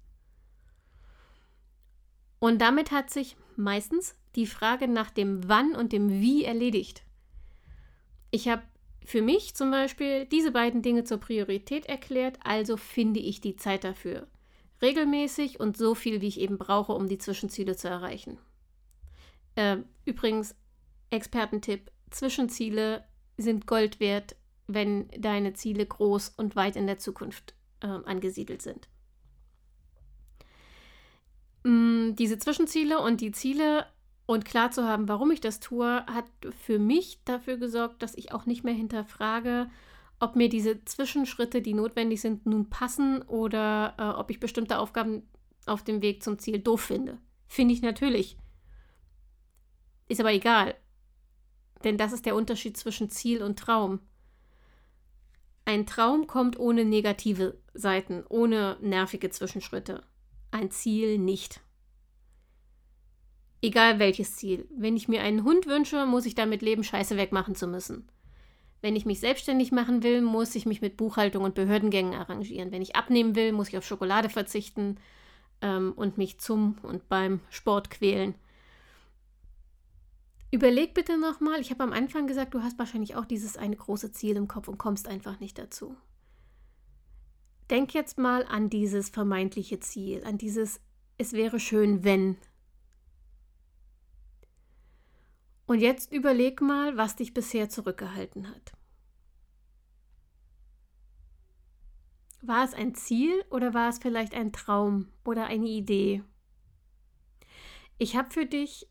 Und 2.39 2.59
damit 2.59 2.91
hat 2.91 3.11
sich 3.11 3.37
meistens 3.55 4.15
die 4.35 4.47
Frage 4.47 4.87
nach 4.87 5.11
dem 5.11 5.47
Wann 5.47 5.75
und 5.75 5.93
dem 5.93 6.09
Wie 6.09 6.43
erledigt. 6.43 7.03
Ich 8.31 8.49
habe 8.49 8.63
für 9.05 9.21
mich 9.21 9.55
zum 9.55 9.69
Beispiel 9.69 10.25
diese 10.25 10.51
beiden 10.51 10.81
Dinge 10.81 11.03
zur 11.03 11.19
Priorität 11.19 11.85
erklärt, 11.85 12.39
also 12.43 12.77
finde 12.77 13.19
ich 13.19 13.39
die 13.39 13.55
Zeit 13.55 13.83
dafür. 13.83 14.27
Regelmäßig 14.81 15.59
und 15.59 15.77
so 15.77 15.93
viel, 15.95 16.19
wie 16.21 16.27
ich 16.27 16.39
eben 16.39 16.57
brauche, 16.57 16.93
um 16.93 17.07
die 17.07 17.19
Zwischenziele 17.19 17.75
zu 17.75 17.87
erreichen. 17.87 18.39
Äh, 19.53 19.77
übrigens, 20.03 20.55
Expertentipp, 21.11 21.91
Zwischenziele 22.09 23.05
sind 23.37 23.67
Gold 23.67 23.99
wert, 23.99 24.35
wenn 24.67 25.09
deine 25.17 25.53
Ziele 25.53 25.85
groß 25.85 26.29
und 26.37 26.55
weit 26.55 26.75
in 26.75 26.87
der 26.87 26.97
Zukunft 26.97 27.53
äh, 27.81 27.87
angesiedelt 27.87 28.61
sind. 28.61 28.87
Mm, 31.63 32.15
diese 32.15 32.37
Zwischenziele 32.37 32.99
und 32.99 33.21
die 33.21 33.31
Ziele 33.31 33.85
und 34.25 34.45
klar 34.45 34.71
zu 34.71 34.83
haben, 34.83 35.07
warum 35.07 35.31
ich 35.31 35.41
das 35.41 35.59
tue, 35.59 36.05
hat 36.07 36.25
für 36.59 36.79
mich 36.79 37.23
dafür 37.25 37.57
gesorgt, 37.57 38.01
dass 38.01 38.15
ich 38.15 38.31
auch 38.33 38.45
nicht 38.45 38.63
mehr 38.63 38.73
hinterfrage, 38.73 39.69
ob 40.19 40.35
mir 40.35 40.49
diese 40.49 40.83
Zwischenschritte, 40.85 41.61
die 41.61 41.73
notwendig 41.73 42.21
sind, 42.21 42.45
nun 42.45 42.69
passen 42.69 43.21
oder 43.23 43.95
äh, 43.97 44.19
ob 44.19 44.31
ich 44.31 44.39
bestimmte 44.39 44.79
Aufgaben 44.79 45.23
auf 45.65 45.83
dem 45.83 46.01
Weg 46.01 46.23
zum 46.23 46.39
Ziel 46.39 46.59
doof 46.59 46.81
finde. 46.81 47.19
Finde 47.47 47.73
ich 47.73 47.81
natürlich. 47.81 48.37
Ist 50.07 50.19
aber 50.19 50.33
egal. 50.33 50.75
Denn 51.83 51.97
das 51.97 52.13
ist 52.13 52.25
der 52.25 52.35
Unterschied 52.35 52.77
zwischen 52.77 53.09
Ziel 53.09 53.43
und 53.43 53.59
Traum. 53.59 53.99
Ein 55.65 55.87
Traum 55.87 56.27
kommt 56.27 56.59
ohne 56.59 56.85
negative 56.85 57.57
Seiten, 57.73 58.23
ohne 58.29 58.77
nervige 58.81 59.31
Zwischenschritte. 59.31 60.03
Ein 60.51 60.69
Ziel 60.69 61.17
nicht. 61.17 61.59
Egal 63.63 63.97
welches 63.97 64.35
Ziel. 64.35 64.67
Wenn 64.77 64.95
ich 64.95 65.07
mir 65.07 65.21
einen 65.21 65.43
Hund 65.43 65.65
wünsche, 65.65 66.05
muss 66.05 66.27
ich 66.27 66.35
damit 66.35 66.61
leben, 66.61 66.83
Scheiße 66.83 67.17
wegmachen 67.17 67.55
zu 67.55 67.65
müssen. 67.65 68.07
Wenn 68.81 68.95
ich 68.95 69.07
mich 69.07 69.19
selbstständig 69.19 69.71
machen 69.71 70.03
will, 70.03 70.21
muss 70.21 70.53
ich 70.53 70.67
mich 70.67 70.81
mit 70.81 70.97
Buchhaltung 70.97 71.43
und 71.43 71.55
Behördengängen 71.55 72.13
arrangieren. 72.13 72.71
Wenn 72.71 72.83
ich 72.83 72.95
abnehmen 72.95 73.35
will, 73.35 73.51
muss 73.51 73.69
ich 73.69 73.77
auf 73.79 73.85
Schokolade 73.85 74.29
verzichten 74.29 74.97
ähm, 75.63 75.93
und 75.95 76.19
mich 76.19 76.39
zum 76.39 76.77
und 76.83 77.09
beim 77.09 77.39
Sport 77.49 77.89
quälen. 77.89 78.35
Überleg 80.55 80.93
bitte 80.93 81.17
nochmal, 81.17 81.59
ich 81.59 81.69
habe 81.69 81.83
am 81.83 81.91
Anfang 81.91 82.27
gesagt, 82.27 82.53
du 82.53 82.63
hast 82.63 82.79
wahrscheinlich 82.79 83.17
auch 83.17 83.25
dieses 83.25 83.57
eine 83.57 83.75
große 83.75 84.13
Ziel 84.13 84.37
im 84.37 84.47
Kopf 84.47 84.69
und 84.69 84.77
kommst 84.77 85.05
einfach 85.05 85.41
nicht 85.41 85.57
dazu. 85.57 85.97
Denk 87.69 87.93
jetzt 87.93 88.17
mal 88.17 88.45
an 88.45 88.69
dieses 88.69 89.09
vermeintliche 89.09 89.81
Ziel, 89.81 90.23
an 90.23 90.37
dieses 90.37 90.79
Es 91.17 91.33
wäre 91.33 91.59
schön, 91.59 92.05
wenn 92.05 92.37
Und 95.65 95.79
jetzt 95.79 96.13
überleg 96.13 96.61
mal, 96.61 96.95
was 96.95 97.17
dich 97.17 97.33
bisher 97.33 97.67
zurückgehalten 97.67 98.47
hat. 98.47 98.71
War 102.41 102.63
es 102.63 102.73
ein 102.73 102.95
Ziel 102.95 103.43
oder 103.49 103.73
war 103.73 103.89
es 103.89 103.97
vielleicht 103.97 104.33
ein 104.33 104.53
Traum 104.53 105.11
oder 105.25 105.47
eine 105.47 105.67
Idee? 105.67 106.23
Ich 107.97 108.15
habe 108.15 108.31
für 108.31 108.45
dich 108.45 108.87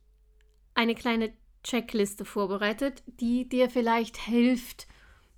eine 0.75 0.95
kleine 0.95 1.33
Checkliste 1.65 2.25
vorbereitet, 2.25 3.03
die 3.07 3.49
dir 3.49 3.69
vielleicht 3.69 4.19
hilft, 4.19 4.87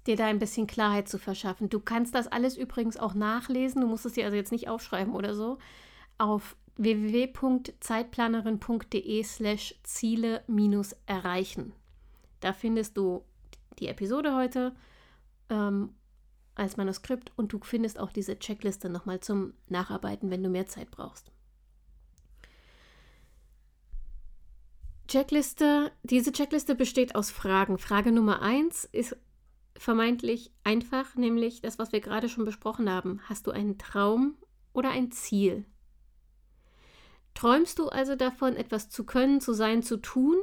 dir 0.06 0.16
da 0.16 0.26
ein 0.26 0.38
bisschen 0.38 0.66
Klarheit 0.66 1.08
zu 1.08 1.18
verschaffen. 1.18 1.70
Du 1.70 1.80
kannst 1.80 2.14
das 2.14 2.28
alles 2.28 2.58
übrigens 2.58 2.98
auch 2.98 3.14
nachlesen, 3.14 3.80
du 3.80 3.86
musst 3.86 4.04
es 4.04 4.12
dir 4.12 4.24
also 4.24 4.36
jetzt 4.36 4.52
nicht 4.52 4.68
aufschreiben 4.68 5.14
oder 5.14 5.34
so, 5.34 5.56
auf 6.18 6.56
www.zeitplanerin.de 6.76 9.22
slash 9.22 9.74
Ziele 9.82 10.44
erreichen. 11.06 11.72
Da 12.40 12.52
findest 12.52 12.98
du 12.98 13.24
die 13.78 13.88
Episode 13.88 14.34
heute 14.34 14.74
ähm, 15.48 15.94
als 16.54 16.76
Manuskript 16.76 17.32
und 17.36 17.52
du 17.52 17.60
findest 17.62 17.98
auch 17.98 18.12
diese 18.12 18.38
Checkliste 18.38 18.88
nochmal 18.88 19.18
zum 19.20 19.54
Nacharbeiten, 19.68 20.30
wenn 20.30 20.42
du 20.42 20.48
mehr 20.50 20.66
Zeit 20.66 20.90
brauchst. 20.90 21.30
Checkliste, 25.06 25.92
diese 26.02 26.32
Checkliste 26.32 26.74
besteht 26.74 27.14
aus 27.14 27.30
Fragen. 27.30 27.78
Frage 27.78 28.12
Nummer 28.12 28.42
eins 28.42 28.84
ist 28.84 29.16
vermeintlich 29.76 30.50
einfach, 30.64 31.14
nämlich 31.16 31.60
das, 31.60 31.78
was 31.78 31.92
wir 31.92 32.00
gerade 32.00 32.28
schon 32.28 32.44
besprochen 32.44 32.90
haben. 32.90 33.20
Hast 33.28 33.46
du 33.46 33.50
einen 33.50 33.78
Traum 33.78 34.36
oder 34.72 34.90
ein 34.90 35.10
Ziel? 35.12 35.64
Träumst 37.34 37.78
du 37.78 37.88
also 37.88 38.16
davon, 38.16 38.56
etwas 38.56 38.88
zu 38.88 39.04
können, 39.04 39.40
zu 39.40 39.52
sein, 39.52 39.82
zu 39.82 39.98
tun? 39.98 40.36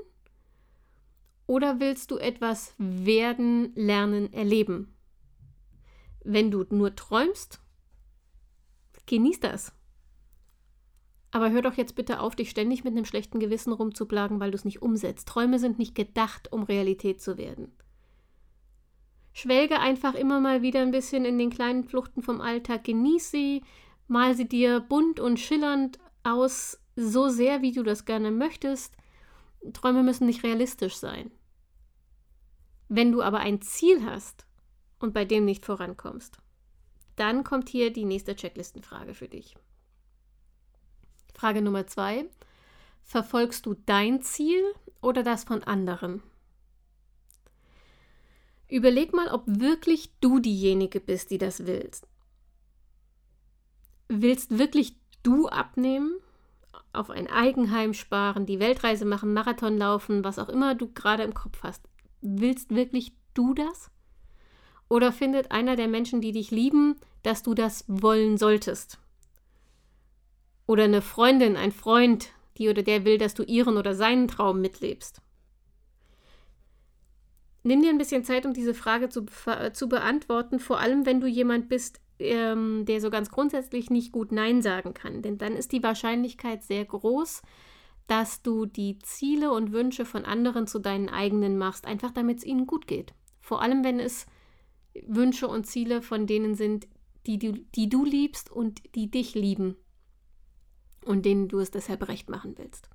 Oder 1.48 1.80
willst 1.80 2.12
du 2.12 2.18
etwas 2.18 2.74
werden, 2.78 3.74
lernen, 3.76 4.32
erleben? 4.32 4.96
Wenn 6.24 6.52
du 6.52 6.66
nur 6.70 6.96
träumst, 6.96 7.60
genieß 9.08 9.40
das. 9.40 9.74
Aber 11.34 11.50
hör 11.50 11.64
doch 11.64 11.74
jetzt 11.74 11.96
bitte 11.96 12.20
auf, 12.20 12.36
dich 12.36 12.52
ständig 12.52 12.84
mit 12.84 12.94
einem 12.94 13.06
schlechten 13.06 13.40
Gewissen 13.40 13.74
rumzuplagen, 13.74 14.40
weil 14.40 14.52
du 14.52 14.56
es 14.56 14.66
nicht 14.66 14.84
umsetzt. 14.84 15.28
Träume 15.28 15.58
sind 15.58 15.80
nicht 15.80 15.96
gedacht, 15.96 16.54
um 16.54 16.62
Realität 16.62 17.24
zu 17.24 17.40
werden. 17.40 17.76
Schwelge 19.34 19.80
einfach 19.80 20.14
immer 20.14 20.40
mal 20.40 20.62
wieder 20.62 20.82
ein 20.82 20.92
bisschen 20.92 21.26
in 21.26 21.40
den 21.40 21.50
kleinen 21.50 21.86
Fluchten 21.86 22.22
vom 22.22 22.40
Alltag, 22.40 22.84
genieß 22.84 23.32
sie, 23.32 23.64
mal 24.08 24.36
sie 24.36 24.48
dir 24.48 24.80
bunt 24.80 25.20
und 25.20 25.40
schillernd 25.40 25.98
aus, 26.22 26.80
so 26.96 27.30
sehr, 27.30 27.64
wie 27.64 27.72
du 27.72 27.82
das 27.82 28.06
gerne 28.06 28.30
möchtest. 28.30 28.96
Träume 29.74 30.04
müssen 30.04 30.28
nicht 30.28 30.44
realistisch 30.44 30.98
sein. 30.98 31.32
Wenn 32.90 33.12
du 33.12 33.24
aber 33.24 33.40
ein 33.40 33.60
Ziel 33.60 34.06
hast 34.06 34.46
und 35.00 35.16
bei 35.16 35.26
dem 35.26 35.46
nicht 35.46 35.66
vorankommst, 35.66 36.38
dann 37.16 37.44
kommt 37.44 37.70
hier 37.70 37.92
die 37.92 38.06
nächste 38.06 38.36
Checklistenfrage 38.36 39.16
für 39.16 39.28
dich. 39.28 39.56
Frage 41.34 41.62
Nummer 41.62 41.88
zwei. 41.88 42.26
Verfolgst 43.02 43.66
du 43.66 43.76
dein 43.86 44.22
Ziel 44.22 44.64
oder 45.02 45.24
das 45.24 45.44
von 45.44 45.64
anderen? 45.64 46.24
Überleg 48.70 49.14
mal, 49.14 49.28
ob 49.28 49.44
wirklich 49.46 50.12
du 50.20 50.40
diejenige 50.40 51.00
bist, 51.00 51.32
die 51.32 51.38
das 51.38 51.66
willst. 51.66 52.08
Willst 54.08 54.58
wirklich 54.58 54.98
du 55.22 55.48
abnehmen 55.48 56.16
auf 56.92 57.10
ein 57.10 57.28
Eigenheim 57.28 57.94
sparen, 57.94 58.46
die 58.46 58.60
Weltreise 58.60 59.06
machen, 59.06 59.34
Marathon 59.34 59.78
laufen, 59.78 60.24
was 60.24 60.40
auch 60.40 60.50
immer 60.50 60.76
du 60.76 60.92
gerade 60.94 61.24
im 61.24 61.34
Kopf 61.34 61.64
hast. 61.64 61.84
Willst 62.22 62.70
wirklich 62.70 63.14
du 63.34 63.54
das? 63.54 63.92
Oder 64.90 65.12
findet 65.12 65.52
einer 65.52 65.76
der 65.76 65.88
Menschen, 65.88 66.22
die 66.22 66.32
dich 66.32 66.52
lieben, 66.52 66.96
dass 67.24 67.42
du 67.44 67.54
das 67.54 67.84
wollen 67.88 68.38
solltest? 68.38 69.00
Oder 70.66 70.86
eine 70.86 71.02
Freundin, 71.02 71.56
ein 71.58 71.72
Freund, 71.72 72.30
die 72.58 72.70
oder 72.70 72.84
der 72.84 73.06
will, 73.06 73.18
dass 73.18 73.34
du 73.34 73.44
ihren 73.44 73.78
oder 73.78 73.96
seinen 73.96 74.28
Traum 74.28 74.62
mitlebst? 74.62 75.22
Nimm 77.64 77.82
dir 77.82 77.90
ein 77.90 77.98
bisschen 77.98 78.24
Zeit, 78.24 78.46
um 78.46 78.54
diese 78.54 78.74
Frage 78.74 79.10
zu, 79.10 79.26
zu 79.74 79.88
beantworten, 79.88 80.60
vor 80.60 80.80
allem 80.80 81.06
wenn 81.06 81.22
du 81.22 81.28
jemand 81.28 81.70
bist, 81.70 82.02
ähm, 82.20 82.86
der 82.86 83.02
so 83.02 83.10
ganz 83.10 83.30
grundsätzlich 83.30 83.90
nicht 83.90 84.12
gut 84.12 84.32
Nein 84.32 84.62
sagen 84.62 84.94
kann. 84.94 85.22
Denn 85.22 85.38
dann 85.38 85.54
ist 85.54 85.72
die 85.72 85.84
Wahrscheinlichkeit 85.84 86.64
sehr 86.64 86.84
groß, 86.86 87.42
dass 88.08 88.42
du 88.42 88.66
die 88.66 89.00
Ziele 89.00 89.52
und 89.52 89.72
Wünsche 89.72 90.06
von 90.06 90.26
anderen 90.26 90.68
zu 90.68 90.80
deinen 90.80 91.08
eigenen 91.08 91.58
machst, 91.58 91.86
einfach 91.86 92.12
damit 92.12 92.40
es 92.40 92.44
ihnen 92.44 92.68
gut 92.68 92.86
geht. 92.86 93.14
Vor 93.40 93.62
allem, 93.62 93.84
wenn 93.86 94.00
es 94.00 94.26
Wünsche 95.06 95.48
und 95.48 95.66
Ziele 95.66 96.02
von 96.02 96.28
denen 96.28 96.56
sind, 96.56 96.88
die 97.26 97.40
du, 97.40 97.54
die 97.54 97.88
du 97.88 98.04
liebst 98.04 98.52
und 98.52 98.82
die 98.96 99.10
dich 99.10 99.36
lieben 99.36 99.78
und 101.04 101.26
denen 101.26 101.48
du 101.48 101.60
es 101.60 101.72
deshalb 101.72 102.08
recht 102.08 102.30
machen 102.30 102.58
willst. 102.58 102.90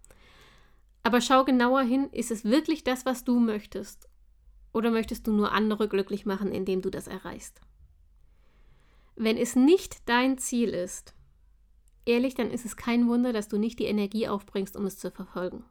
Aber 1.02 1.20
schau 1.20 1.44
genauer 1.44 1.82
hin, 1.82 2.08
ist 2.12 2.30
es 2.30 2.44
wirklich 2.44 2.84
das, 2.84 3.06
was 3.06 3.24
du 3.24 3.38
möchtest? 3.38 4.08
Oder 4.72 4.90
möchtest 4.90 5.26
du 5.26 5.32
nur 5.32 5.52
andere 5.52 5.88
glücklich 5.88 6.26
machen, 6.26 6.52
indem 6.52 6.82
du 6.82 6.90
das 6.90 7.06
erreichst? 7.06 7.60
Wenn 9.16 9.36
es 9.36 9.56
nicht 9.56 10.08
dein 10.08 10.38
Ziel 10.38 10.68
ist, 10.68 11.14
ehrlich, 12.04 12.34
dann 12.34 12.50
ist 12.50 12.64
es 12.64 12.76
kein 12.76 13.08
Wunder, 13.08 13.32
dass 13.32 13.48
du 13.48 13.58
nicht 13.58 13.78
die 13.78 13.86
Energie 13.86 14.28
aufbringst, 14.28 14.76
um 14.76 14.86
es 14.86 14.98
zu 14.98 15.10
verfolgen. 15.10 15.64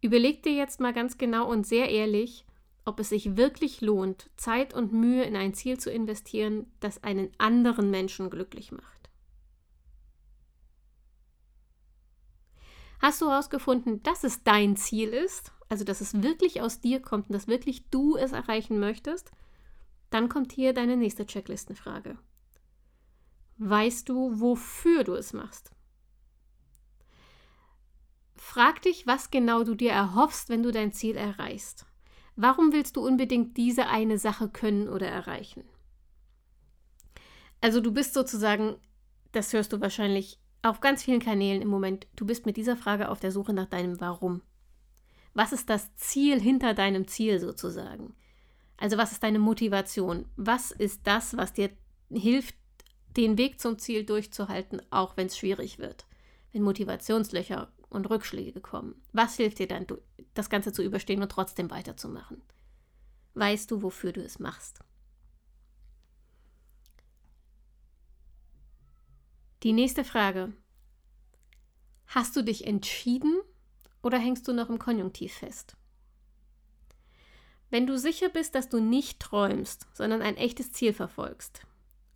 Überleg 0.00 0.42
dir 0.42 0.52
jetzt 0.52 0.80
mal 0.80 0.92
ganz 0.92 1.18
genau 1.18 1.48
und 1.48 1.66
sehr 1.66 1.90
ehrlich, 1.90 2.44
ob 2.84 2.98
es 2.98 3.10
sich 3.10 3.36
wirklich 3.36 3.80
lohnt, 3.80 4.30
Zeit 4.36 4.74
und 4.74 4.92
Mühe 4.92 5.22
in 5.22 5.36
ein 5.36 5.54
Ziel 5.54 5.78
zu 5.78 5.90
investieren, 5.90 6.66
das 6.80 7.04
einen 7.04 7.30
anderen 7.38 7.90
Menschen 7.90 8.28
glücklich 8.28 8.72
macht. 8.72 9.01
Hast 13.02 13.20
du 13.20 13.28
herausgefunden, 13.28 14.00
dass 14.04 14.22
es 14.22 14.44
dein 14.44 14.76
Ziel 14.76 15.08
ist, 15.08 15.50
also 15.68 15.82
dass 15.82 16.00
es 16.00 16.22
wirklich 16.22 16.62
aus 16.62 16.80
dir 16.80 17.02
kommt 17.02 17.28
und 17.28 17.32
dass 17.32 17.48
wirklich 17.48 17.90
du 17.90 18.16
es 18.16 18.30
erreichen 18.30 18.78
möchtest, 18.78 19.32
dann 20.10 20.28
kommt 20.28 20.52
hier 20.52 20.72
deine 20.72 20.96
nächste 20.96 21.26
Checklistenfrage. 21.26 22.16
Weißt 23.58 24.08
du, 24.08 24.40
wofür 24.40 25.02
du 25.02 25.14
es 25.14 25.32
machst? 25.32 25.72
Frag 28.36 28.82
dich, 28.82 29.04
was 29.04 29.32
genau 29.32 29.64
du 29.64 29.74
dir 29.74 29.90
erhoffst, 29.90 30.48
wenn 30.48 30.62
du 30.62 30.70
dein 30.70 30.92
Ziel 30.92 31.16
erreichst. 31.16 31.86
Warum 32.36 32.72
willst 32.72 32.94
du 32.96 33.04
unbedingt 33.04 33.56
diese 33.56 33.88
eine 33.88 34.18
Sache 34.18 34.48
können 34.48 34.88
oder 34.88 35.08
erreichen? 35.08 35.64
Also 37.60 37.80
du 37.80 37.90
bist 37.90 38.14
sozusagen, 38.14 38.76
das 39.32 39.52
hörst 39.52 39.72
du 39.72 39.80
wahrscheinlich 39.80 40.38
auf 40.62 40.80
ganz 40.80 41.02
vielen 41.02 41.20
Kanälen 41.20 41.60
im 41.60 41.68
Moment, 41.68 42.06
du 42.16 42.24
bist 42.24 42.46
mit 42.46 42.56
dieser 42.56 42.76
Frage 42.76 43.08
auf 43.08 43.20
der 43.20 43.32
Suche 43.32 43.52
nach 43.52 43.66
deinem 43.66 44.00
Warum. 44.00 44.42
Was 45.34 45.52
ist 45.52 45.68
das 45.68 45.94
Ziel 45.96 46.40
hinter 46.40 46.74
deinem 46.74 47.08
Ziel 47.08 47.40
sozusagen? 47.40 48.14
Also 48.76 48.96
was 48.96 49.12
ist 49.12 49.22
deine 49.22 49.38
Motivation? 49.38 50.26
Was 50.36 50.70
ist 50.70 51.06
das, 51.06 51.36
was 51.36 51.52
dir 51.52 51.70
hilft, 52.10 52.54
den 53.16 53.38
Weg 53.38 53.60
zum 53.60 53.78
Ziel 53.78 54.04
durchzuhalten, 54.04 54.82
auch 54.90 55.16
wenn 55.16 55.26
es 55.26 55.36
schwierig 55.36 55.78
wird? 55.78 56.06
Wenn 56.52 56.62
Motivationslöcher 56.62 57.72
und 57.88 58.08
Rückschläge 58.10 58.60
kommen. 58.60 59.02
Was 59.12 59.36
hilft 59.36 59.58
dir 59.58 59.68
dann, 59.68 59.86
das 60.34 60.50
Ganze 60.50 60.72
zu 60.72 60.82
überstehen 60.82 61.22
und 61.22 61.32
trotzdem 61.32 61.70
weiterzumachen? 61.70 62.42
Weißt 63.34 63.70
du, 63.70 63.82
wofür 63.82 64.12
du 64.12 64.22
es 64.22 64.38
machst? 64.38 64.80
Die 69.62 69.72
nächste 69.72 70.02
Frage. 70.02 70.52
Hast 72.06 72.34
du 72.34 72.42
dich 72.42 72.66
entschieden 72.66 73.40
oder 74.02 74.18
hängst 74.18 74.48
du 74.48 74.52
noch 74.52 74.68
im 74.68 74.80
Konjunktiv 74.80 75.32
fest? 75.32 75.76
Wenn 77.70 77.86
du 77.86 77.96
sicher 77.96 78.28
bist, 78.28 78.56
dass 78.56 78.68
du 78.68 78.80
nicht 78.80 79.20
träumst, 79.20 79.86
sondern 79.94 80.20
ein 80.20 80.36
echtes 80.36 80.72
Ziel 80.72 80.92
verfolgst, 80.92 81.64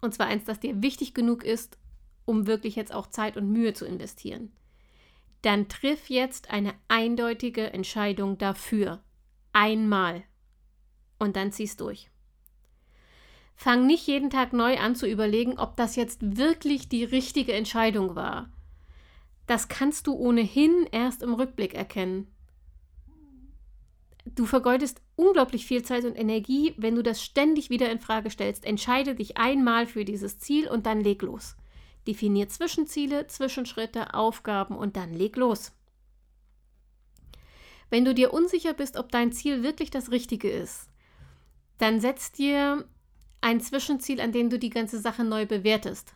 und 0.01 0.13
zwar 0.13 0.27
eins, 0.27 0.45
das 0.45 0.59
dir 0.59 0.83
wichtig 0.83 1.15
genug 1.15 1.45
ist, 1.45 1.79
um 2.25 2.49
wirklich 2.49 2.75
jetzt 2.75 2.93
auch 2.93 3.07
Zeit 3.07 3.37
und 3.37 3.53
Mühe 3.53 3.75
zu 3.75 3.87
investieren, 3.87 4.53
dann 5.43 5.69
triff 5.69 6.11
jetzt 6.11 6.51
eine 6.51 6.75
eindeutige 6.89 7.73
Entscheidung 7.73 8.39
dafür. 8.39 9.05
Einmal. 9.53 10.25
Und 11.21 11.37
dann 11.37 11.53
zieh's 11.53 11.77
durch. 11.77 12.11
Fang 13.57 13.87
nicht 13.87 14.07
jeden 14.07 14.29
Tag 14.31 14.53
neu 14.53 14.79
an 14.79 14.95
zu 14.95 15.09
überlegen, 15.09 15.59
ob 15.59 15.77
das 15.77 15.97
jetzt 15.97 16.37
wirklich 16.37 16.89
die 16.89 17.05
richtige 17.05 17.55
Entscheidung 17.55 18.15
war. 18.15 18.51
Das 19.47 19.69
kannst 19.69 20.07
du 20.07 20.15
ohnehin 20.15 20.87
erst 20.93 21.23
im 21.23 21.33
Rückblick 21.33 21.75
erkennen. 21.75 22.29
Du 24.27 24.45
vergeudest 24.45 25.01
unglaublich 25.15 25.67
viel 25.67 25.83
Zeit 25.83 26.05
und 26.05 26.17
Energie, 26.17 26.75
wenn 26.77 26.97
du 26.97 27.03
das 27.03 27.23
ständig 27.23 27.71
wieder 27.71 27.91
in 27.91 28.01
Frage 28.01 28.29
stellst. 28.29 28.67
Entscheide 28.67 29.15
dich 29.15 29.39
einmal 29.39 29.87
für 29.87 30.05
dieses 30.05 30.39
Ziel 30.39 30.69
und 30.69 30.85
dann 30.85 31.01
leg 31.01 31.23
los. 31.23 31.57
Definier 32.07 32.49
Zwischenziele, 32.49 33.27
Zwischenschritte, 33.27 34.15
Aufgaben 34.15 34.77
und 34.77 34.97
dann 34.97 35.15
leg 35.15 35.37
los. 35.37 35.73
Wenn 37.89 38.05
du 38.05 38.15
dir 38.15 38.35
unsicher 38.35 38.75
bist, 38.75 38.99
ob 38.99 39.11
dein 39.11 39.33
Ziel 39.33 39.63
wirklich 39.63 39.91
das 39.91 40.11
Richtige 40.11 40.51
ist, 40.51 40.91
dann 41.79 42.01
setz 42.01 42.33
dir 42.33 42.85
ein 43.41 43.61
Zwischenziel, 43.61 44.21
an 44.21 44.33
dem 44.33 44.51
du 44.51 44.59
die 44.59 44.71
ganze 44.71 45.01
Sache 45.01 45.25
neu 45.25 45.47
bewertest. 45.47 46.15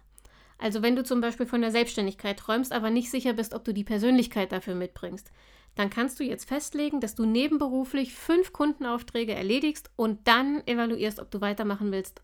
Also 0.59 0.83
wenn 0.83 0.97
du 0.97 1.05
zum 1.05 1.21
Beispiel 1.21 1.47
von 1.47 1.63
der 1.63 1.71
Selbstständigkeit 1.71 2.39
träumst, 2.39 2.73
aber 2.73 2.91
nicht 2.91 3.11
sicher 3.11 3.33
bist, 3.33 3.55
ob 3.55 3.65
du 3.65 3.73
die 3.73 3.85
Persönlichkeit 3.85 4.53
dafür 4.53 4.75
mitbringst, 4.75 5.31
dann 5.75 5.89
kannst 5.89 6.21
du 6.21 6.25
jetzt 6.25 6.49
festlegen, 6.49 7.01
dass 7.01 7.15
du 7.15 7.25
nebenberuflich 7.25 8.15
fünf 8.15 8.53
Kundenaufträge 8.53 9.35
erledigst 9.35 9.91
und 9.97 10.27
dann 10.27 10.67
evaluierst, 10.67 11.21
ob 11.21 11.31
du 11.31 11.41
weitermachen 11.41 11.93
willst 11.93 12.23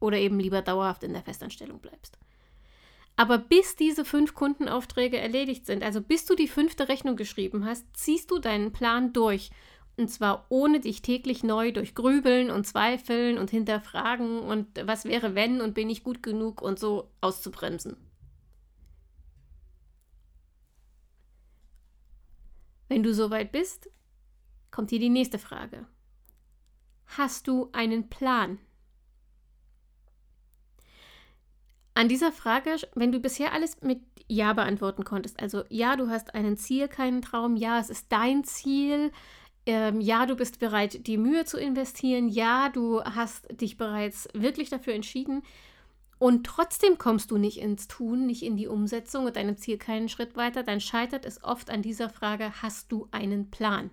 oder 0.00 0.16
eben 0.16 0.38
lieber 0.38 0.62
dauerhaft 0.62 1.02
in 1.02 1.12
der 1.12 1.22
Festanstellung 1.22 1.80
bleibst. 1.80 2.18
Aber 3.16 3.38
bis 3.38 3.76
diese 3.76 4.04
fünf 4.04 4.34
Kundenaufträge 4.34 5.18
erledigt 5.18 5.66
sind, 5.66 5.82
also 5.82 6.00
bis 6.00 6.24
du 6.26 6.34
die 6.34 6.48
fünfte 6.48 6.88
Rechnung 6.88 7.16
geschrieben 7.16 7.64
hast, 7.64 7.84
ziehst 7.94 8.30
du 8.30 8.38
deinen 8.38 8.72
Plan 8.72 9.12
durch 9.12 9.50
und 9.96 10.08
zwar 10.08 10.46
ohne 10.48 10.80
dich 10.80 11.02
täglich 11.02 11.44
neu 11.44 11.72
durch 11.72 11.94
Grübeln 11.94 12.50
und 12.50 12.66
Zweifeln 12.66 13.38
und 13.38 13.50
Hinterfragen 13.50 14.40
und 14.40 14.86
was 14.86 15.04
wäre 15.04 15.34
wenn 15.34 15.60
und 15.60 15.74
bin 15.74 15.88
ich 15.88 16.02
gut 16.02 16.22
genug 16.22 16.62
und 16.62 16.78
so 16.78 17.10
auszubremsen. 17.20 17.96
Wenn 22.88 23.02
du 23.02 23.14
soweit 23.14 23.52
bist, 23.52 23.88
kommt 24.70 24.90
hier 24.90 24.98
die 24.98 25.08
nächste 25.08 25.38
Frage. 25.38 25.86
Hast 27.06 27.46
du 27.46 27.68
einen 27.72 28.08
Plan? 28.08 28.58
An 31.94 32.08
dieser 32.08 32.32
Frage, 32.32 32.76
wenn 32.94 33.12
du 33.12 33.20
bisher 33.20 33.52
alles 33.52 33.80
mit 33.82 34.00
Ja 34.26 34.52
beantworten 34.52 35.04
konntest, 35.04 35.40
also 35.40 35.62
ja, 35.68 35.94
du 35.94 36.08
hast 36.08 36.34
einen 36.34 36.56
Ziel, 36.56 36.88
keinen 36.88 37.22
Traum, 37.22 37.54
ja, 37.54 37.78
es 37.78 37.88
ist 37.88 38.10
dein 38.10 38.42
Ziel, 38.42 39.12
ähm, 39.66 40.00
ja, 40.00 40.26
du 40.26 40.36
bist 40.36 40.58
bereit, 40.58 41.06
die 41.06 41.16
Mühe 41.16 41.44
zu 41.44 41.58
investieren, 41.58 42.28
ja, 42.28 42.68
du 42.68 43.02
hast 43.02 43.46
dich 43.60 43.76
bereits 43.76 44.28
wirklich 44.34 44.70
dafür 44.70 44.94
entschieden 44.94 45.42
und 46.18 46.46
trotzdem 46.46 46.98
kommst 46.98 47.30
du 47.30 47.38
nicht 47.38 47.58
ins 47.58 47.88
Tun, 47.88 48.26
nicht 48.26 48.42
in 48.42 48.56
die 48.56 48.66
Umsetzung 48.66 49.26
und 49.26 49.36
deinem 49.36 49.56
Ziel 49.56 49.78
keinen 49.78 50.08
Schritt 50.08 50.36
weiter, 50.36 50.62
dann 50.62 50.80
scheitert 50.80 51.24
es 51.24 51.42
oft 51.42 51.70
an 51.70 51.82
dieser 51.82 52.08
Frage, 52.08 52.62
hast 52.62 52.92
du 52.92 53.08
einen 53.10 53.50
Plan? 53.50 53.90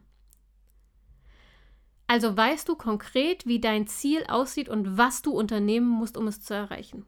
Also 2.08 2.36
weißt 2.36 2.68
du 2.68 2.76
konkret, 2.76 3.46
wie 3.46 3.62
dein 3.62 3.88
Ziel 3.88 4.26
aussieht 4.28 4.68
und 4.68 4.98
was 4.98 5.22
du 5.22 5.32
unternehmen 5.32 5.88
musst, 5.88 6.18
um 6.18 6.28
es 6.28 6.42
zu 6.42 6.54
erreichen. 6.54 7.06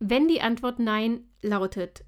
Wenn 0.00 0.26
die 0.26 0.40
Antwort 0.40 0.78
Nein 0.78 1.28
lautet, 1.40 2.04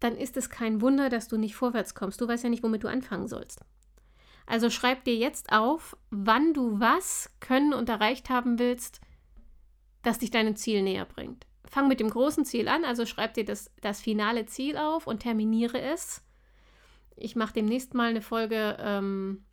dann 0.00 0.16
ist 0.16 0.36
es 0.36 0.50
kein 0.50 0.80
Wunder, 0.80 1.08
dass 1.08 1.28
du 1.28 1.36
nicht 1.36 1.56
vorwärts 1.56 1.94
kommst. 1.94 2.20
Du 2.20 2.28
weißt 2.28 2.44
ja 2.44 2.50
nicht, 2.50 2.62
womit 2.62 2.84
du 2.84 2.88
anfangen 2.88 3.28
sollst. 3.28 3.60
Also 4.46 4.70
schreib 4.70 5.04
dir 5.04 5.16
jetzt 5.16 5.52
auf, 5.52 5.96
wann 6.10 6.54
du 6.54 6.78
was 6.78 7.30
können 7.40 7.74
und 7.74 7.88
erreicht 7.88 8.30
haben 8.30 8.58
willst, 8.58 9.00
das 10.02 10.18
dich 10.18 10.30
deinem 10.30 10.54
Ziel 10.54 10.82
näher 10.82 11.04
bringt. 11.04 11.46
Fang 11.68 11.88
mit 11.88 11.98
dem 11.98 12.10
großen 12.10 12.44
Ziel 12.44 12.68
an, 12.68 12.84
also 12.84 13.06
schreib 13.06 13.34
dir 13.34 13.44
das, 13.44 13.72
das 13.80 14.00
finale 14.00 14.46
Ziel 14.46 14.76
auf 14.76 15.08
und 15.08 15.20
terminiere 15.20 15.80
es. 15.80 16.22
Ich 17.16 17.34
mache 17.34 17.54
demnächst 17.54 17.94
mal 17.94 18.10
eine 18.10 18.22
Folge 18.22 18.76
ähm, 18.78 19.44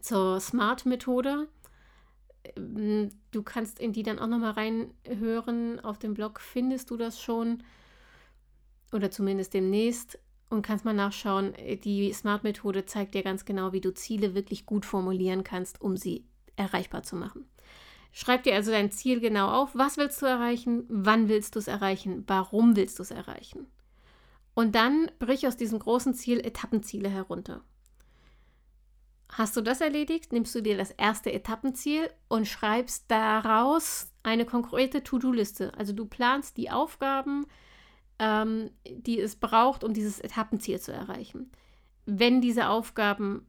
zur 0.00 0.40
Smart-Methode. 0.40 1.46
Ähm, 2.56 3.10
du 3.30 3.42
kannst 3.44 3.78
in 3.78 3.92
die 3.92 4.02
dann 4.02 4.18
auch 4.18 4.26
nochmal 4.26 4.52
reinhören. 4.52 5.78
Auf 5.80 6.00
dem 6.00 6.14
Blog 6.14 6.40
findest 6.40 6.90
du 6.90 6.96
das 6.96 7.20
schon 7.20 7.62
oder 8.92 9.10
zumindest 9.10 9.54
demnächst 9.54 10.18
und 10.50 10.62
kannst 10.62 10.84
mal 10.84 10.92
nachschauen. 10.92 11.54
Die 11.84 12.12
Smart-Methode 12.12 12.86
zeigt 12.86 13.14
dir 13.14 13.22
ganz 13.22 13.44
genau, 13.44 13.72
wie 13.72 13.80
du 13.80 13.92
Ziele 13.92 14.34
wirklich 14.34 14.66
gut 14.66 14.84
formulieren 14.84 15.44
kannst, 15.44 15.80
um 15.80 15.96
sie 15.96 16.26
erreichbar 16.56 17.02
zu 17.02 17.16
machen. 17.16 17.46
Schreib 18.12 18.42
dir 18.42 18.54
also 18.54 18.70
dein 18.70 18.90
Ziel 18.90 19.20
genau 19.20 19.48
auf. 19.48 19.70
Was 19.74 19.96
willst 19.96 20.20
du 20.20 20.26
erreichen? 20.26 20.84
Wann 20.88 21.28
willst 21.28 21.54
du 21.54 21.58
es 21.58 21.66
erreichen? 21.66 22.24
Warum 22.26 22.76
willst 22.76 22.98
du 22.98 23.02
es 23.02 23.10
erreichen? 23.10 23.66
Und 24.54 24.74
dann 24.74 25.10
brich 25.18 25.46
aus 25.46 25.56
diesem 25.56 25.78
großen 25.78 26.12
Ziel 26.12 26.40
Etappenziele 26.40 27.08
herunter. 27.08 27.64
Hast 29.30 29.56
du 29.56 29.62
das 29.62 29.80
erledigt, 29.80 30.30
nimmst 30.30 30.54
du 30.54 30.60
dir 30.60 30.76
das 30.76 30.90
erste 30.90 31.32
Etappenziel 31.32 32.10
und 32.28 32.46
schreibst 32.46 33.06
daraus 33.08 34.12
eine 34.22 34.44
konkrete 34.44 35.02
To-Do-Liste. 35.02 35.72
Also 35.78 35.94
du 35.94 36.04
planst 36.04 36.58
die 36.58 36.70
Aufgaben, 36.70 37.46
ähm, 38.22 38.70
die 38.86 39.18
es 39.18 39.36
braucht, 39.36 39.82
um 39.82 39.92
dieses 39.92 40.20
Etappenziel 40.20 40.78
zu 40.80 40.92
erreichen. 40.92 41.50
Wenn 42.06 42.40
diese 42.40 42.68
Aufgaben 42.68 43.44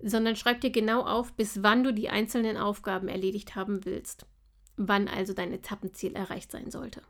sondern 0.00 0.36
schreib 0.36 0.60
dir 0.60 0.70
genau 0.70 1.02
auf, 1.02 1.32
bis 1.32 1.62
wann 1.62 1.82
du 1.82 1.92
die 1.92 2.10
einzelnen 2.10 2.56
Aufgaben 2.56 3.08
erledigt 3.08 3.56
haben 3.56 3.84
willst, 3.84 4.26
wann 4.76 5.08
also 5.08 5.32
dein 5.32 5.52
Etappenziel 5.52 6.14
erreicht 6.14 6.52
sein 6.52 6.70
sollte. 6.70 7.02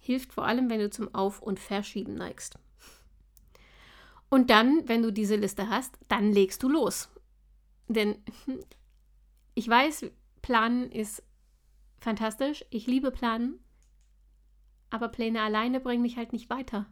Hilft 0.00 0.32
vor 0.32 0.46
allem, 0.46 0.68
wenn 0.70 0.80
du 0.80 0.90
zum 0.90 1.14
Auf- 1.14 1.42
und 1.42 1.58
Verschieben 1.58 2.14
neigst. 2.14 2.58
Und 4.28 4.50
dann, 4.50 4.88
wenn 4.88 5.02
du 5.02 5.12
diese 5.12 5.36
Liste 5.36 5.68
hast, 5.68 5.98
dann 6.08 6.32
legst 6.32 6.62
du 6.62 6.68
los. 6.68 7.11
Denn 7.88 8.16
ich 9.54 9.68
weiß, 9.68 10.10
Planen 10.40 10.90
ist 10.90 11.22
fantastisch. 12.00 12.64
Ich 12.70 12.86
liebe 12.86 13.10
Planen. 13.10 13.58
Aber 14.90 15.08
Pläne 15.08 15.40
alleine 15.40 15.80
bringen 15.80 16.04
dich 16.04 16.16
halt 16.16 16.32
nicht 16.32 16.50
weiter. 16.50 16.86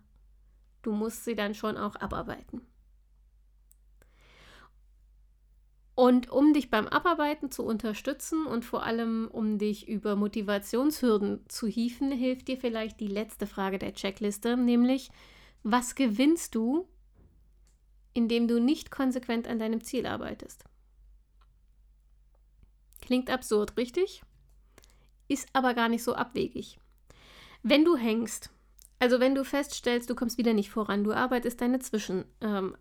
Du 0.83 0.93
musst 0.93 1.25
sie 1.25 1.35
dann 1.35 1.55
schon 1.55 1.77
auch 1.77 1.97
abarbeiten. 1.97 2.63
Und 5.95 6.31
um 6.31 6.55
dich 6.55 6.71
beim 6.71 6.89
Abarbeiten 6.89 7.51
zu 7.51 7.63
unterstützen 7.63 8.47
und 8.47 8.65
vor 8.65 8.85
allem 8.85 9.29
um 9.31 9.59
dich 9.59 9.87
über 9.87 10.17
Motivationshürden 10.17 11.47
zu 11.49 11.67
hieven, 11.67 12.11
hilft 12.11 12.49
dir 12.49 12.57
vielleicht 12.57 13.01
die 13.01 13.07
letzte 13.07 13.47
Frage 13.47 13.79
der 13.79 13.93
Checkliste, 13.93 14.57
nämlich 14.57 15.11
was 15.63 15.95
gewinnst 15.95 16.55
du, 16.55 16.89
indem 18.15 18.49
du 18.49 18.61
nicht 18.61 18.91
konsequent 18.91 19.47
an 19.47 19.59
deinem 19.59 19.83
Ziel 19.83 20.07
arbeitest? 20.07 20.65
Klingt 23.11 23.29
absurd, 23.29 23.77
richtig? 23.77 24.23
Ist 25.27 25.49
aber 25.53 25.75
gar 25.75 25.89
nicht 25.89 26.05
so 26.05 26.15
abwegig. 26.15 26.79
Wenn 27.65 27.85
du 27.85 27.97
hängst, 27.97 28.51
also 29.01 29.19
wenn 29.19 29.35
du 29.35 29.45
feststellst, 29.45 30.09
du 30.09 30.15
kommst 30.15 30.39
wieder 30.39 30.53
nicht 30.53 30.71
voran, 30.71 31.03
du 31.03 31.13
arbeitest 31.13 31.61
deine 31.61 31.81
Zwischen, 31.81 32.25
ähm, 32.41 32.77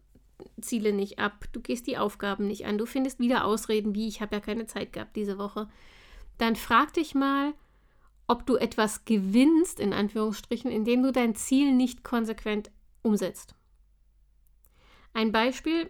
nicht 0.55 1.17
ab, 1.17 1.45
du 1.51 1.61
gehst 1.61 1.87
die 1.87 1.97
Aufgaben 1.97 2.45
nicht 2.45 2.67
an, 2.67 2.77
du 2.77 2.85
findest 2.85 3.19
wieder 3.19 3.43
Ausreden 3.43 3.95
wie 3.95 4.07
ich 4.07 4.21
habe 4.21 4.35
ja 4.35 4.39
keine 4.39 4.67
Zeit 4.67 4.93
gehabt 4.93 5.15
diese 5.15 5.39
Woche, 5.39 5.67
dann 6.37 6.55
frag 6.55 6.93
dich 6.93 7.15
mal, 7.15 7.55
ob 8.27 8.45
du 8.45 8.55
etwas 8.55 9.05
gewinnst, 9.05 9.79
in 9.79 9.93
Anführungsstrichen, 9.93 10.69
indem 10.69 11.01
du 11.01 11.11
dein 11.11 11.33
Ziel 11.33 11.73
nicht 11.73 12.03
konsequent 12.03 12.69
umsetzt. 13.01 13.55
Ein 15.11 15.31
Beispiel, 15.31 15.89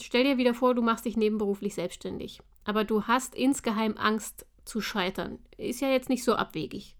stell 0.00 0.24
dir 0.24 0.36
wieder 0.36 0.52
vor, 0.52 0.74
du 0.74 0.82
machst 0.82 1.04
dich 1.04 1.16
nebenberuflich 1.16 1.76
selbstständig, 1.76 2.42
aber 2.64 2.84
du 2.84 3.04
hast 3.04 3.34
insgeheim 3.34 3.96
Angst 3.96 4.46
zu 4.64 4.80
scheitern. 4.80 5.38
Ist 5.56 5.80
ja 5.80 5.90
jetzt 5.90 6.08
nicht 6.08 6.24
so 6.24 6.34
abwegig 6.34 6.96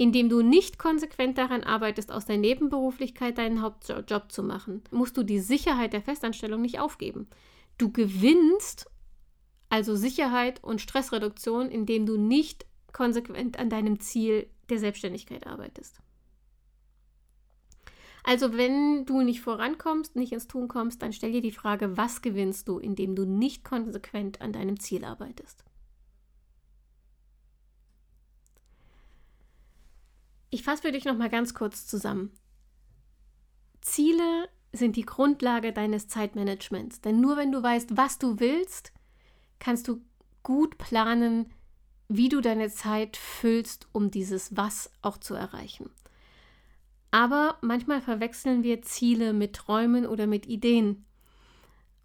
indem 0.00 0.30
du 0.30 0.40
nicht 0.40 0.78
konsequent 0.78 1.36
daran 1.36 1.62
arbeitest, 1.62 2.10
aus 2.10 2.24
der 2.24 2.38
Nebenberuflichkeit 2.38 3.36
deinen 3.36 3.60
Hauptjob 3.60 4.32
zu 4.32 4.42
machen, 4.42 4.82
musst 4.90 5.14
du 5.18 5.22
die 5.22 5.40
Sicherheit 5.40 5.92
der 5.92 6.00
Festanstellung 6.00 6.62
nicht 6.62 6.80
aufgeben. 6.80 7.28
Du 7.76 7.92
gewinnst 7.92 8.90
also 9.68 9.96
Sicherheit 9.96 10.64
und 10.64 10.80
Stressreduktion, 10.80 11.68
indem 11.68 12.06
du 12.06 12.16
nicht 12.16 12.64
konsequent 12.94 13.58
an 13.58 13.68
deinem 13.68 14.00
Ziel 14.00 14.48
der 14.70 14.78
Selbstständigkeit 14.78 15.46
arbeitest. 15.46 16.00
Also 18.24 18.56
wenn 18.56 19.06
du 19.06 19.22
nicht 19.22 19.40
vorankommst, 19.40 20.16
nicht 20.16 20.32
ins 20.32 20.46
Tun 20.46 20.68
kommst, 20.68 21.02
dann 21.02 21.12
stell 21.12 21.32
dir 21.32 21.40
die 21.40 21.52
Frage, 21.52 21.96
was 21.96 22.22
gewinnst 22.22 22.68
du, 22.68 22.78
indem 22.78 23.14
du 23.14 23.24
nicht 23.24 23.64
konsequent 23.64 24.40
an 24.40 24.52
deinem 24.52 24.78
Ziel 24.78 25.04
arbeitest. 25.04 25.64
Ich 30.50 30.64
fasse 30.64 30.82
für 30.82 30.92
dich 30.92 31.04
noch 31.04 31.16
mal 31.16 31.30
ganz 31.30 31.54
kurz 31.54 31.86
zusammen. 31.86 32.32
Ziele 33.80 34.48
sind 34.72 34.96
die 34.96 35.06
Grundlage 35.06 35.72
deines 35.72 36.08
Zeitmanagements, 36.08 37.00
denn 37.00 37.20
nur 37.20 37.36
wenn 37.36 37.52
du 37.52 37.62
weißt, 37.62 37.96
was 37.96 38.18
du 38.18 38.40
willst, 38.40 38.92
kannst 39.58 39.88
du 39.88 40.00
gut 40.42 40.78
planen, 40.78 41.52
wie 42.08 42.28
du 42.28 42.40
deine 42.40 42.70
Zeit 42.70 43.16
füllst, 43.16 43.88
um 43.92 44.10
dieses 44.10 44.56
Was 44.56 44.90
auch 45.02 45.18
zu 45.18 45.34
erreichen. 45.34 45.90
Aber 47.10 47.58
manchmal 47.60 48.00
verwechseln 48.00 48.62
wir 48.62 48.82
Ziele 48.82 49.32
mit 49.32 49.54
Träumen 49.54 50.06
oder 50.06 50.26
mit 50.26 50.46
Ideen 50.46 51.04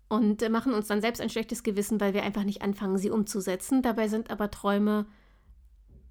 und 0.08 0.48
machen 0.50 0.74
uns 0.74 0.88
dann 0.88 1.02
selbst 1.02 1.22
ein 1.22 1.30
schlechtes 1.30 1.64
Gewissen, 1.64 2.00
weil 2.00 2.14
wir 2.14 2.24
einfach 2.24 2.44
nicht 2.44 2.62
anfangen, 2.62 2.98
sie 2.98 3.10
umzusetzen. 3.10 3.82
Dabei 3.82 4.08
sind 4.08 4.32
aber 4.32 4.52
Träume 4.52 5.06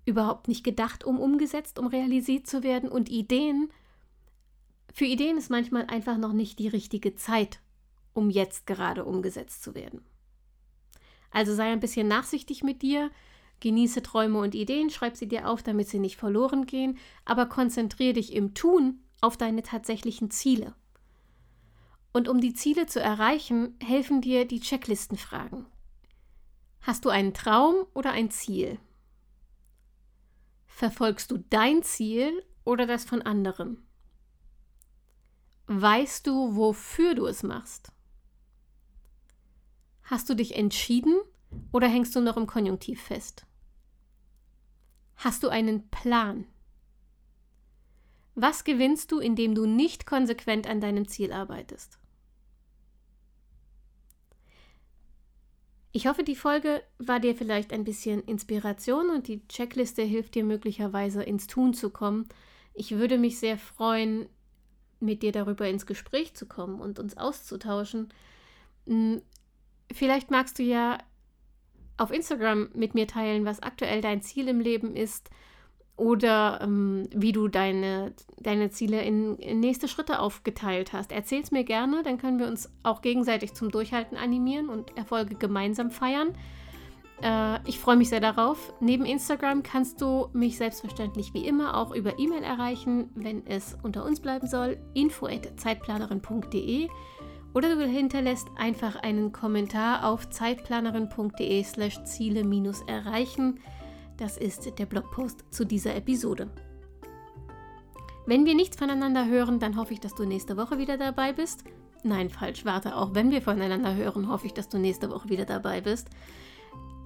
überhaupt 0.05 0.49
nicht 0.49 0.65
gedacht, 0.65 1.05
um 1.05 1.19
umgesetzt, 1.19 1.79
um 1.79 1.87
realisiert 1.87 2.47
zu 2.47 2.63
werden. 2.63 2.89
Und 2.89 3.09
Ideen, 3.09 3.71
für 4.93 5.07
Ideen 5.07 5.39
ist 5.39 5.51
manchmal 5.51 5.87
einfach 5.87 6.19
noch 6.19 6.33
nicht 6.33 6.59
die 6.59 6.69
richtige 6.69 7.15
Zeit, 7.15 7.61
um 8.13 8.31
jetzt 8.31 8.67
gerade 8.67 9.05
umgesetzt 9.05 9.63
zu 9.63 9.75
werden. 9.75 10.05
Also 11.31 11.55
sei 11.55 11.73
ein 11.73 11.81
bisschen 11.81 12.07
nachsichtig 12.07 12.63
mit 12.63 12.83
dir, 12.83 13.11
genieße 13.61 14.03
Träume 14.03 14.39
und 14.39 14.55
Ideen, 14.55 14.91
schreib 14.91 15.17
sie 15.17 15.29
dir 15.29 15.49
auf, 15.49 15.63
damit 15.63 15.89
sie 15.89 15.99
nicht 15.99 16.17
verloren 16.17 16.67
gehen, 16.67 16.99
aber 17.25 17.47
konzentriere 17.47 18.15
dich 18.15 18.33
im 18.33 18.55
Tun 18.55 19.01
auf 19.21 19.37
deine 19.37 19.63
tatsächlichen 19.63 20.31
Ziele. 20.31 20.75
Und 22.13 22.29
um 22.29 22.41
die 22.41 22.55
Ziele 22.55 22.87
zu 22.87 23.01
erreichen, 23.01 23.77
helfen 23.83 24.21
dir 24.21 24.45
die 24.47 24.61
Checklistenfragen. 24.61 25.67
Hast 26.81 27.05
du 27.05 27.09
einen 27.09 27.35
Traum 27.35 27.87
oder 27.95 28.13
ein 28.13 28.31
Ziel? 28.31 28.79
Verfolgst 30.67 31.31
du 31.31 31.39
dein 31.51 31.83
Ziel 31.83 32.45
oder 32.65 32.87
das 32.87 33.05
von 33.05 33.23
anderen? 33.23 33.83
Weißt 35.67 36.27
du, 36.27 36.57
wofür 36.57 37.15
du 37.15 37.27
es 37.27 37.43
machst? 37.43 37.91
Hast 40.03 40.29
du 40.29 40.35
dich 40.35 40.57
entschieden 40.57 41.17
oder 41.73 41.89
hängst 41.89 42.15
du 42.15 42.21
noch 42.21 42.37
im 42.37 42.47
Konjunktiv 42.47 43.03
fest? 43.03 43.47
Hast 45.17 45.43
du 45.43 45.49
einen 45.49 45.89
Plan? 45.91 46.47
Was 48.35 48.65
gewinnst 48.65 49.13
du, 49.13 49.21
indem 49.21 49.55
du 49.55 49.67
nicht 49.67 50.07
konsequent 50.07 50.67
an 50.67 50.81
deinem 50.81 51.07
Ziel 51.07 51.33
arbeitest? 51.33 51.99
Ich 55.93 56.09
hoffe, 56.09 56.25
die 56.25 56.35
Folge 56.35 56.83
war 56.99 57.21
dir 57.21 57.37
vielleicht 57.37 57.73
ein 57.73 57.85
bisschen 57.85 58.25
Inspiration 58.25 59.11
und 59.11 59.29
die 59.29 59.47
Checkliste 59.47 60.03
hilft 60.03 60.35
dir 60.35 60.43
möglicherweise 60.43 61.23
ins 61.23 61.47
Tun 61.47 61.73
zu 61.73 61.91
kommen. 61.91 62.29
Ich 62.75 62.91
würde 62.91 63.17
mich 63.17 63.39
sehr 63.39 63.57
freuen, 63.57 64.29
mit 64.99 65.23
dir 65.23 65.31
darüber 65.31 65.69
ins 65.69 65.87
Gespräch 65.87 66.35
zu 66.35 66.47
kommen 66.47 66.81
und 66.81 66.99
uns 66.99 67.17
auszutauschen. 67.17 68.09
Hm, 68.89 69.23
vielleicht 69.93 70.33
magst 70.33 70.59
du 70.59 70.65
ja 70.65 70.99
auf 71.97 72.11
Instagram 72.11 72.69
mit 72.75 72.95
mir 72.95 73.07
teilen, 73.07 73.45
was 73.45 73.63
aktuell 73.63 74.01
dein 74.01 74.23
Ziel 74.23 74.49
im 74.49 74.61
Leben 74.61 74.97
ist 74.97 75.31
oder 75.97 76.61
ähm, 76.63 77.09
wie 77.15 77.33
du 77.33 77.49
deine, 77.49 78.15
deine 78.39 78.71
Ziele 78.71 79.03
in, 79.03 79.37
in, 79.37 79.61
nächste 79.61 79.87
Schritte 79.87 80.19
aufgeteilt 80.19 80.93
hast. 80.93 81.13
Erzähl 81.13 81.41
es 81.41 81.53
mir 81.53 81.65
gerne, 81.65 82.03
dann 82.03 82.19
können 82.19 82.39
wir 82.39 82.49
uns 82.49 82.71
auch 82.83 83.01
gegenseitig 83.01 83.55
zum 83.55 83.71
Durchhalten 83.71 84.17
animieren 84.17 84.69
und 84.69 84.97
Erfolge 84.97 85.37
gemeinsam 85.37 85.93
feiern. 85.93 86.35
Äh, 87.23 87.61
ich 87.69 87.79
freue 87.79 87.97
mich 87.97 88.09
sehr 88.09 88.21
darauf. 88.21 88.73
Neben 88.81 89.05
Instagram 89.05 89.63
kannst 89.63 90.01
du 90.01 90.29
mich 90.33 90.57
selbstverständlich 90.57 91.33
wie 91.33 91.47
immer 91.47 91.77
auch 91.77 91.95
über 91.95 92.19
E-Mail 92.19 92.43
erreichen, 92.43 93.11
wenn 93.15 93.47
es 93.47 93.77
unter 93.85 94.05
uns 94.05 94.21
bleiben 94.21 94.49
soll. 94.49 94.79
info@zeitplanerin.de 94.95 96.89
oder 97.55 97.77
du 97.77 97.87
hinterlässt 97.87 98.49
einfach 98.57 98.97
einen 98.97 99.33
Kommentar 99.33 100.05
auf 100.05 100.29
zeitplanerin.de 100.29 101.63
slash 101.63 102.03
Ziele-erreichen. 102.05 103.61
Das 104.17 104.37
ist 104.37 104.79
der 104.79 104.87
Blogpost 104.87 105.45
zu 105.51 105.65
dieser 105.65 105.95
Episode. 105.95 106.51
Wenn 108.27 108.45
wir 108.45 108.55
nichts 108.55 108.77
voneinander 108.77 109.27
hören, 109.27 109.61
dann 109.61 109.77
hoffe 109.77 109.93
ich, 109.93 110.01
dass 110.01 110.15
du 110.15 110.25
nächste 110.25 110.57
Woche 110.57 110.79
wieder 110.79 110.97
dabei 110.99 111.33
bist. 111.33 111.65
Nein, 112.03 112.29
falsch, 112.29 112.65
warte, 112.65 112.97
auch 112.97 113.15
wenn 113.15 113.31
wir 113.31 113.41
voneinander 113.41 113.95
hören, 113.95 114.29
hoffe 114.29 114.47
ich, 114.47 114.55
dass 114.55 114.69
du 114.69 114.79
nächste 114.79 115.11
Woche 115.11 115.29
wieder 115.29 115.45
dabei 115.45 115.81
bist. 115.81 116.09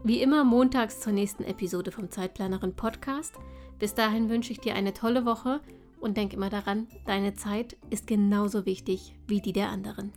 Wie 0.04 0.22
immer 0.22 0.44
montags 0.44 1.00
zur 1.00 1.12
nächsten 1.12 1.44
Episode 1.44 1.90
vom 1.90 2.10
Zeitplanerin 2.10 2.74
Podcast. 2.74 3.34
Bis 3.78 3.94
dahin 3.94 4.28
wünsche 4.28 4.52
ich 4.52 4.60
dir 4.60 4.74
eine 4.74 4.94
tolle 4.94 5.24
Woche 5.24 5.60
und 6.00 6.16
denk 6.16 6.32
immer 6.32 6.50
daran, 6.50 6.86
deine 7.04 7.34
Zeit 7.34 7.76
ist 7.90 8.06
genauso 8.06 8.64
wichtig 8.64 9.14
wie 9.26 9.40
die 9.40 9.52
der 9.52 9.68
anderen. 9.68 10.12